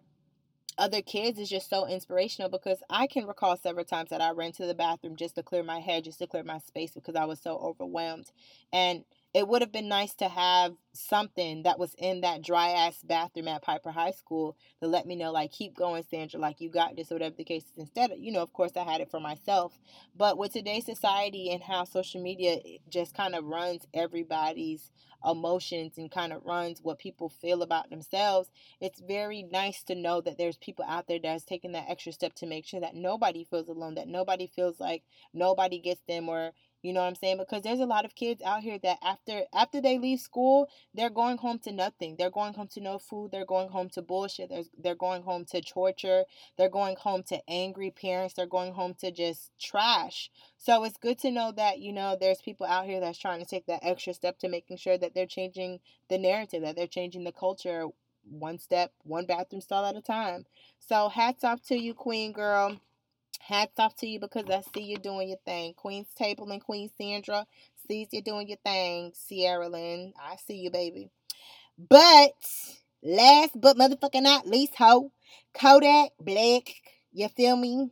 other 0.78 1.02
kids 1.02 1.40
is 1.40 1.50
just 1.50 1.70
so 1.70 1.88
inspirational 1.88 2.50
because 2.50 2.84
I 2.90 3.08
can 3.08 3.28
recall 3.28 3.58
several 3.58 3.86
times 3.86 4.10
that 4.10 4.22
I 4.22 4.32
ran 4.32 4.52
to 4.54 4.66
the 4.66 4.76
bathroom 4.76 5.16
just 5.16 5.36
to 5.36 5.44
clear 5.44 5.64
my 5.64 5.80
head, 5.80 6.04
just 6.04 6.20
to 6.20 6.28
clear 6.28 6.44
my 6.44 6.60
space 6.60 6.94
because 6.94 7.16
I 7.16 7.26
was 7.26 7.40
so 7.42 7.58
overwhelmed. 7.58 8.32
And 8.74 9.04
it 9.36 9.50
would 9.50 9.62
have 9.62 9.72
been 9.74 9.90
nice 9.90 10.16
to 10.16 10.30
have 10.30 10.72
something 10.94 11.64
that 11.64 11.78
was 11.78 11.94
in 11.98 12.22
that 12.22 12.42
dry 12.42 12.70
ass 12.70 13.02
bathroom 13.04 13.50
at 13.50 13.62
Piper 13.62 13.92
High 13.92 14.12
School 14.12 14.56
to 14.82 14.88
let 14.88 15.06
me 15.06 15.18
know, 15.18 15.34
like, 15.34 15.52
keep 15.52 15.76
going, 15.76 16.06
Sandra, 16.10 16.40
like, 16.40 16.62
you 16.62 16.70
got 16.70 16.96
this, 16.96 17.12
or 17.12 17.16
whatever 17.16 17.36
the 17.36 17.44
case 17.44 17.66
is. 17.66 17.78
Instead, 17.78 18.12
you 18.18 18.32
know, 18.32 18.42
of 18.42 18.54
course, 18.54 18.72
I 18.78 18.86
had 18.90 19.02
it 19.02 19.12
for 19.12 19.20
myself. 19.20 19.78
But 20.16 20.38
with 20.38 20.54
today's 20.54 20.86
society 20.86 21.50
and 21.52 21.62
how 21.62 21.84
social 21.84 22.22
media 22.22 22.60
just 22.88 23.14
kind 23.14 23.36
of 23.36 23.44
runs 23.44 23.86
everybody's 23.94 24.90
emotions 25.26 25.98
and 25.98 26.10
kind 26.10 26.32
of 26.32 26.46
runs 26.46 26.80
what 26.82 26.98
people 26.98 27.28
feel 27.28 27.62
about 27.62 27.90
themselves, 27.90 28.50
it's 28.80 29.02
very 29.02 29.44
nice 29.44 29.84
to 29.84 29.96
know 29.96 30.22
that 30.22 30.38
there's 30.38 30.56
people 30.58 30.86
out 30.88 31.08
there 31.08 31.20
that's 31.22 31.44
taking 31.44 31.74
that 31.74 31.90
extra 31.90 32.14
step 32.14 32.34
to 32.36 32.46
make 32.46 32.66
sure 32.66 32.80
that 32.80 32.96
nobody 32.96 33.44
feels 33.44 33.68
alone, 33.68 33.96
that 33.96 34.08
nobody 34.08 34.48
feels 34.48 34.80
like 34.80 35.04
nobody 35.34 35.80
gets 35.80 36.00
them 36.08 36.30
or 36.30 36.52
you 36.86 36.94
know 36.94 37.02
what 37.02 37.08
I'm 37.08 37.16
saying? 37.16 37.38
Because 37.40 37.64
there's 37.64 37.80
a 37.80 37.86
lot 37.88 38.06
of 38.06 38.14
kids 38.14 38.44
out 38.44 38.62
here 38.62 38.78
that 38.84 39.00
after 39.02 39.42
after 39.52 39.82
they 39.82 39.98
leave 39.98 40.20
school, 40.20 40.70
they're 40.94 41.10
going 41.10 41.38
home 41.38 41.58
to 41.64 41.72
nothing. 41.72 42.16
They're 42.16 42.30
going 42.30 42.54
home 42.54 42.68
to 42.74 42.80
no 42.80 43.00
food. 43.00 43.32
They're 43.32 43.44
going 43.44 43.70
home 43.70 43.90
to 43.90 44.04
bullshit. 44.04 44.50
They're, 44.50 44.66
they're 44.78 44.94
going 44.94 45.24
home 45.24 45.46
to 45.46 45.62
torture. 45.62 46.26
They're 46.60 46.70
going 46.70 46.96
home 46.98 47.24
to 47.30 47.42
angry 47.50 47.90
parents. 47.90 48.36
They're 48.36 48.46
going 48.46 48.74
home 48.74 48.94
to 49.00 49.10
just 49.10 49.50
trash. 49.60 50.30
So 50.60 50.84
it's 50.84 50.98
good 50.98 51.18
to 51.22 51.32
know 51.32 51.52
that, 51.54 51.80
you 51.80 51.92
know, 51.92 52.16
there's 52.20 52.42
people 52.42 52.68
out 52.68 52.86
here 52.86 53.00
that's 53.00 53.18
trying 53.18 53.40
to 53.40 53.48
take 53.48 53.66
that 53.66 53.80
extra 53.82 54.14
step 54.14 54.38
to 54.40 54.48
making 54.48 54.78
sure 54.78 55.00
that 55.00 55.16
they're 55.16 55.26
changing 55.26 55.80
the 56.08 56.20
narrative, 56.20 56.62
that 56.62 56.76
they're 56.76 56.86
changing 56.86 57.24
the 57.24 57.32
culture 57.32 57.88
one 58.30 58.60
step, 58.60 58.92
one 59.04 59.26
bathroom 59.26 59.62
stall 59.62 59.86
at 59.86 59.96
a 59.96 60.02
time. 60.02 60.46
So 60.80 61.10
hats 61.10 61.44
off 61.44 61.64
to 61.64 61.76
you, 61.76 61.96
Queen 61.96 62.32
Girl. 62.32 62.80
Hats 63.40 63.80
off 63.80 63.96
to 63.98 64.08
you 64.08 64.20
because 64.20 64.46
I 64.50 64.62
see 64.74 64.84
you 64.84 64.98
doing 64.98 65.30
your 65.30 65.38
thing. 65.46 65.74
Queen's 65.76 66.14
Table 66.16 66.50
and 66.52 66.64
Queen 66.64 66.90
Sandra 66.98 67.46
sees 67.88 68.08
you 68.12 68.22
doing 68.22 68.48
your 68.48 68.58
thing. 68.66 69.12
Cierra 69.14 69.70
Lynn, 69.70 70.14
I 70.20 70.36
see 70.38 70.56
you, 70.56 70.72
baby. 70.72 71.10
But 71.78 72.34
last 73.04 73.52
but 73.56 73.78
motherfucking 73.78 74.24
not 74.24 74.48
least, 74.48 74.76
ho, 74.78 75.12
Kodak 75.54 76.12
Black. 76.20 76.76
You 77.12 77.30
feel 77.30 77.56
me? 77.56 77.92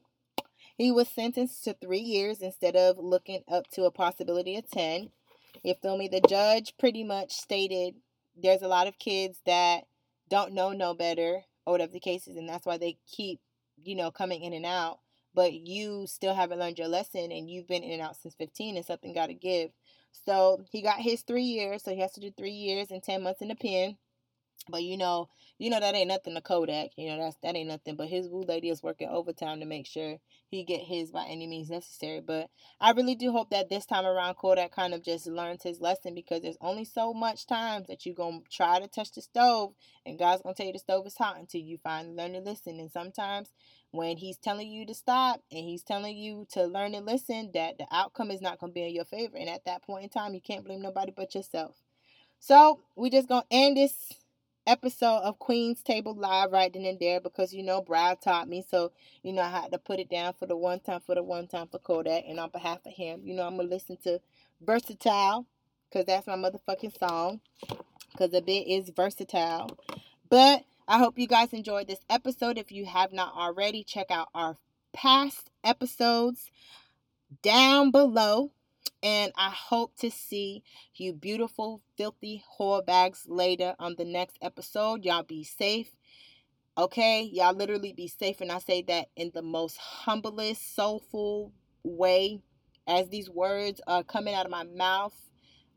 He 0.77 0.91
was 0.91 1.07
sentenced 1.07 1.63
to 1.65 1.73
three 1.73 1.99
years 1.99 2.41
instead 2.41 2.75
of 2.75 2.97
looking 2.97 3.43
up 3.47 3.69
to 3.71 3.83
a 3.83 3.91
possibility 3.91 4.57
of 4.57 4.69
10. 4.69 5.11
You 5.63 5.75
feel 5.81 5.97
me? 5.97 6.07
The 6.07 6.21
judge 6.27 6.73
pretty 6.79 7.03
much 7.03 7.31
stated 7.31 7.95
there's 8.35 8.63
a 8.63 8.67
lot 8.67 8.87
of 8.87 8.97
kids 8.97 9.39
that 9.45 9.83
don't 10.29 10.53
know 10.53 10.71
no 10.71 10.93
better, 10.93 11.43
or 11.65 11.73
whatever 11.73 11.91
the 11.91 11.99
case 11.99 12.27
is, 12.27 12.35
and 12.37 12.49
that's 12.49 12.65
why 12.65 12.77
they 12.77 12.97
keep, 13.07 13.39
you 13.83 13.95
know, 13.95 14.09
coming 14.09 14.41
in 14.41 14.53
and 14.53 14.65
out 14.65 14.99
but 15.33 15.53
you 15.53 16.05
still 16.07 16.33
haven't 16.33 16.59
learned 16.59 16.79
your 16.79 16.87
lesson 16.87 17.31
and 17.31 17.49
you've 17.49 17.67
been 17.67 17.83
in 17.83 17.93
and 17.93 18.01
out 18.01 18.17
since 18.17 18.35
15 18.35 18.77
and 18.77 18.85
something 18.85 19.13
got 19.13 19.27
to 19.27 19.33
give. 19.33 19.71
So 20.25 20.63
he 20.71 20.81
got 20.81 20.99
his 20.99 21.21
three 21.21 21.43
years, 21.43 21.83
so 21.83 21.91
he 21.91 22.01
has 22.01 22.13
to 22.13 22.19
do 22.19 22.31
three 22.31 22.51
years 22.51 22.91
and 22.91 23.01
10 23.01 23.23
months 23.23 23.41
in 23.41 23.47
the 23.49 23.55
pen. 23.55 23.97
But 24.69 24.83
you 24.83 24.95
know, 24.97 25.29
you 25.57 25.69
know 25.69 25.79
that 25.79 25.93
ain't 25.93 26.07
nothing 26.07 26.35
to 26.35 26.41
Kodak. 26.41 26.91
You 26.97 27.09
know 27.09 27.17
that's 27.17 27.35
that 27.43 27.55
ain't 27.55 27.67
nothing. 27.67 27.95
But 27.97 28.07
his 28.07 28.29
woo 28.29 28.43
lady 28.43 28.69
is 28.69 28.81
working 28.81 29.09
overtime 29.09 29.59
to 29.59 29.65
make 29.65 29.85
sure 29.85 30.17
he 30.47 30.63
get 30.63 30.81
his 30.81 31.11
by 31.11 31.25
any 31.25 31.47
means 31.47 31.69
necessary. 31.69 32.21
But 32.21 32.49
I 32.79 32.91
really 32.91 33.15
do 33.15 33.31
hope 33.31 33.49
that 33.49 33.69
this 33.69 33.85
time 33.85 34.05
around 34.05 34.35
Kodak 34.35 34.71
kind 34.71 34.93
of 34.93 35.03
just 35.03 35.27
learns 35.27 35.63
his 35.63 35.81
lesson 35.81 36.15
because 36.15 36.41
there's 36.41 36.57
only 36.61 36.85
so 36.85 37.13
much 37.13 37.45
times 37.45 37.87
that 37.87 38.05
you 38.05 38.13
gonna 38.13 38.39
try 38.49 38.79
to 38.79 38.87
touch 38.87 39.11
the 39.11 39.21
stove 39.21 39.73
and 40.05 40.17
God's 40.17 40.41
gonna 40.43 40.55
tell 40.55 40.67
you 40.67 40.73
the 40.73 40.79
stove 40.79 41.05
is 41.07 41.17
hot 41.17 41.37
until 41.37 41.61
you 41.61 41.77
finally 41.83 42.15
learn 42.15 42.33
to 42.33 42.39
listen. 42.39 42.79
And 42.79 42.91
sometimes 42.91 43.49
when 43.93 44.17
he's 44.17 44.37
telling 44.37 44.71
you 44.71 44.87
to 44.87 44.93
stop 44.95 45.39
and 45.51 45.63
he's 45.63 45.83
telling 45.83 46.17
you 46.17 46.47
to 46.51 46.65
learn 46.65 46.95
and 46.95 47.05
listen, 47.05 47.51
that 47.53 47.77
the 47.77 47.85
outcome 47.91 48.31
is 48.31 48.41
not 48.41 48.59
gonna 48.59 48.73
be 48.73 48.81
in 48.81 48.95
your 48.95 49.05
favor. 49.05 49.37
And 49.37 49.47
at 49.47 49.65
that 49.65 49.83
point 49.83 50.03
in 50.03 50.09
time, 50.09 50.33
you 50.33 50.41
can't 50.41 50.65
blame 50.65 50.81
nobody 50.81 51.13
but 51.15 51.35
yourself. 51.35 51.75
So 52.39 52.79
we 52.95 53.11
just 53.11 53.29
gonna 53.29 53.45
end 53.51 53.77
this 53.77 54.13
episode 54.65 55.19
of 55.19 55.37
Queen's 55.37 55.83
Table 55.83 56.15
Live 56.15 56.51
right 56.51 56.73
then 56.73 56.85
and 56.85 56.99
there 56.99 57.21
because 57.21 57.53
you 57.53 57.61
know 57.61 57.81
Brad 57.81 58.19
taught 58.19 58.49
me. 58.49 58.65
So, 58.67 58.93
you 59.21 59.31
know, 59.31 59.43
I 59.43 59.49
had 59.49 59.71
to 59.73 59.77
put 59.77 59.99
it 59.99 60.09
down 60.09 60.33
for 60.33 60.47
the 60.47 60.57
one 60.57 60.79
time 60.79 61.01
for 61.05 61.13
the 61.13 61.21
one 61.21 61.45
time 61.45 61.67
for 61.67 61.77
Kodak 61.77 62.23
and 62.27 62.39
on 62.39 62.49
behalf 62.49 62.79
of 62.87 62.93
him. 62.93 63.21
You 63.23 63.35
know, 63.35 63.45
I'm 63.45 63.57
gonna 63.57 63.69
listen 63.69 63.97
to 64.05 64.19
Versatile 64.59 65.45
because 65.87 66.07
that's 66.07 66.25
my 66.25 66.35
motherfucking 66.35 66.97
song. 66.97 67.41
Because 68.11 68.31
the 68.31 68.41
bit 68.41 68.67
is 68.67 68.89
versatile. 68.89 69.69
But 70.29 70.63
I 70.87 70.97
hope 70.97 71.17
you 71.17 71.27
guys 71.27 71.53
enjoyed 71.53 71.87
this 71.87 72.03
episode. 72.09 72.57
If 72.57 72.71
you 72.71 72.85
have 72.85 73.13
not 73.13 73.33
already, 73.35 73.83
check 73.83 74.07
out 74.09 74.27
our 74.35 74.57
past 74.91 75.49
episodes 75.63 76.51
down 77.41 77.91
below. 77.91 78.51
And 79.01 79.31
I 79.37 79.49
hope 79.49 79.95
to 79.97 80.11
see 80.11 80.63
you 80.95 81.13
beautiful, 81.13 81.81
filthy 81.97 82.43
whore 82.57 82.85
bags 82.85 83.25
later 83.27 83.75
on 83.79 83.95
the 83.97 84.05
next 84.05 84.37
episode. 84.41 85.05
Y'all 85.05 85.23
be 85.23 85.43
safe. 85.43 85.91
Okay? 86.77 87.23
Y'all 87.23 87.55
literally 87.55 87.93
be 87.93 88.07
safe. 88.07 88.41
And 88.41 88.51
I 88.51 88.59
say 88.59 88.81
that 88.83 89.07
in 89.15 89.31
the 89.33 89.41
most 89.41 89.77
humblest, 89.77 90.75
soulful 90.75 91.53
way 91.83 92.41
as 92.87 93.07
these 93.09 93.29
words 93.29 93.79
are 93.87 94.03
coming 94.03 94.33
out 94.33 94.45
of 94.45 94.51
my 94.51 94.63
mouth. 94.63 95.15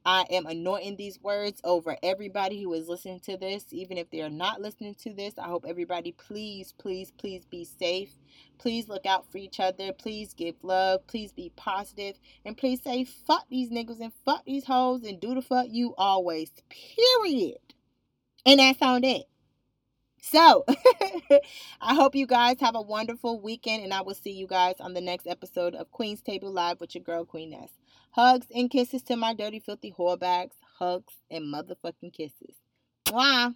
I 0.07 0.25
am 0.31 0.47
anointing 0.47 0.97
these 0.97 1.21
words 1.21 1.61
over 1.65 1.97
everybody 2.01 2.63
who 2.63 2.73
is 2.75 2.89
listening 2.89 3.19
to 3.23 3.37
this, 3.37 3.67
even 3.73 3.99
if 3.99 4.09
they're 4.11 4.31
not 4.31 4.61
listening 4.61 4.95
to 5.03 5.13
this. 5.13 5.35
I 5.37 5.49
hope 5.49 5.65
everybody, 5.69 6.13
please, 6.13 6.73
please, 6.79 7.11
please 7.11 7.45
be 7.45 7.65
safe. 7.65 8.15
Please 8.59 8.89
look 8.89 9.05
out 9.05 9.31
for 9.33 9.39
each 9.39 9.59
other. 9.59 9.93
Please 9.93 10.33
give 10.33 10.55
love. 10.63 11.05
Please 11.09 11.33
be 11.33 11.53
positive. 11.57 12.21
And 12.45 12.57
please 12.57 12.81
say 12.85 13.05
fuck 13.05 13.47
these 13.51 13.71
niggas 13.71 14.01
and 14.01 14.13
fuck 14.25 14.45
these 14.45 14.65
hoes 14.65 15.03
and 15.03 15.21
do 15.21 15.35
the 15.35 15.43
fuck 15.43 15.67
you 15.71 15.97
always. 15.99 16.53
Period. 16.71 17.59
And 18.47 18.61
that's 18.61 18.81
on 18.83 19.03
it. 19.03 19.25
So, 20.23 20.65
I 21.81 21.95
hope 21.95 22.15
you 22.15 22.27
guys 22.27 22.57
have 22.61 22.75
a 22.75 22.81
wonderful 22.81 23.41
weekend, 23.41 23.85
and 23.85 23.95
I 23.95 24.03
will 24.03 24.15
see 24.15 24.33
you 24.33 24.49
guys 24.49 24.75
on 24.81 24.93
the 24.95 25.01
next 25.01 25.27
episode 25.27 25.77
of 25.77 25.91
Queen's 25.93 26.21
Table 26.21 26.53
Live 26.53 26.81
with 26.81 26.97
your 26.97 27.05
girl, 27.05 27.25
Queen 27.25 27.51
Ness. 27.51 27.71
Hugs 28.17 28.47
and 28.55 28.71
kisses 28.71 29.03
to 29.03 29.17
my 29.17 29.35
dirty, 29.35 29.61
filthy 29.61 29.93
whore 29.93 30.19
bags. 30.19 30.57
Hugs 30.79 31.13
and 31.31 31.53
motherfucking 31.53 32.15
kisses. 32.15 32.57
Mwah. 33.09 33.55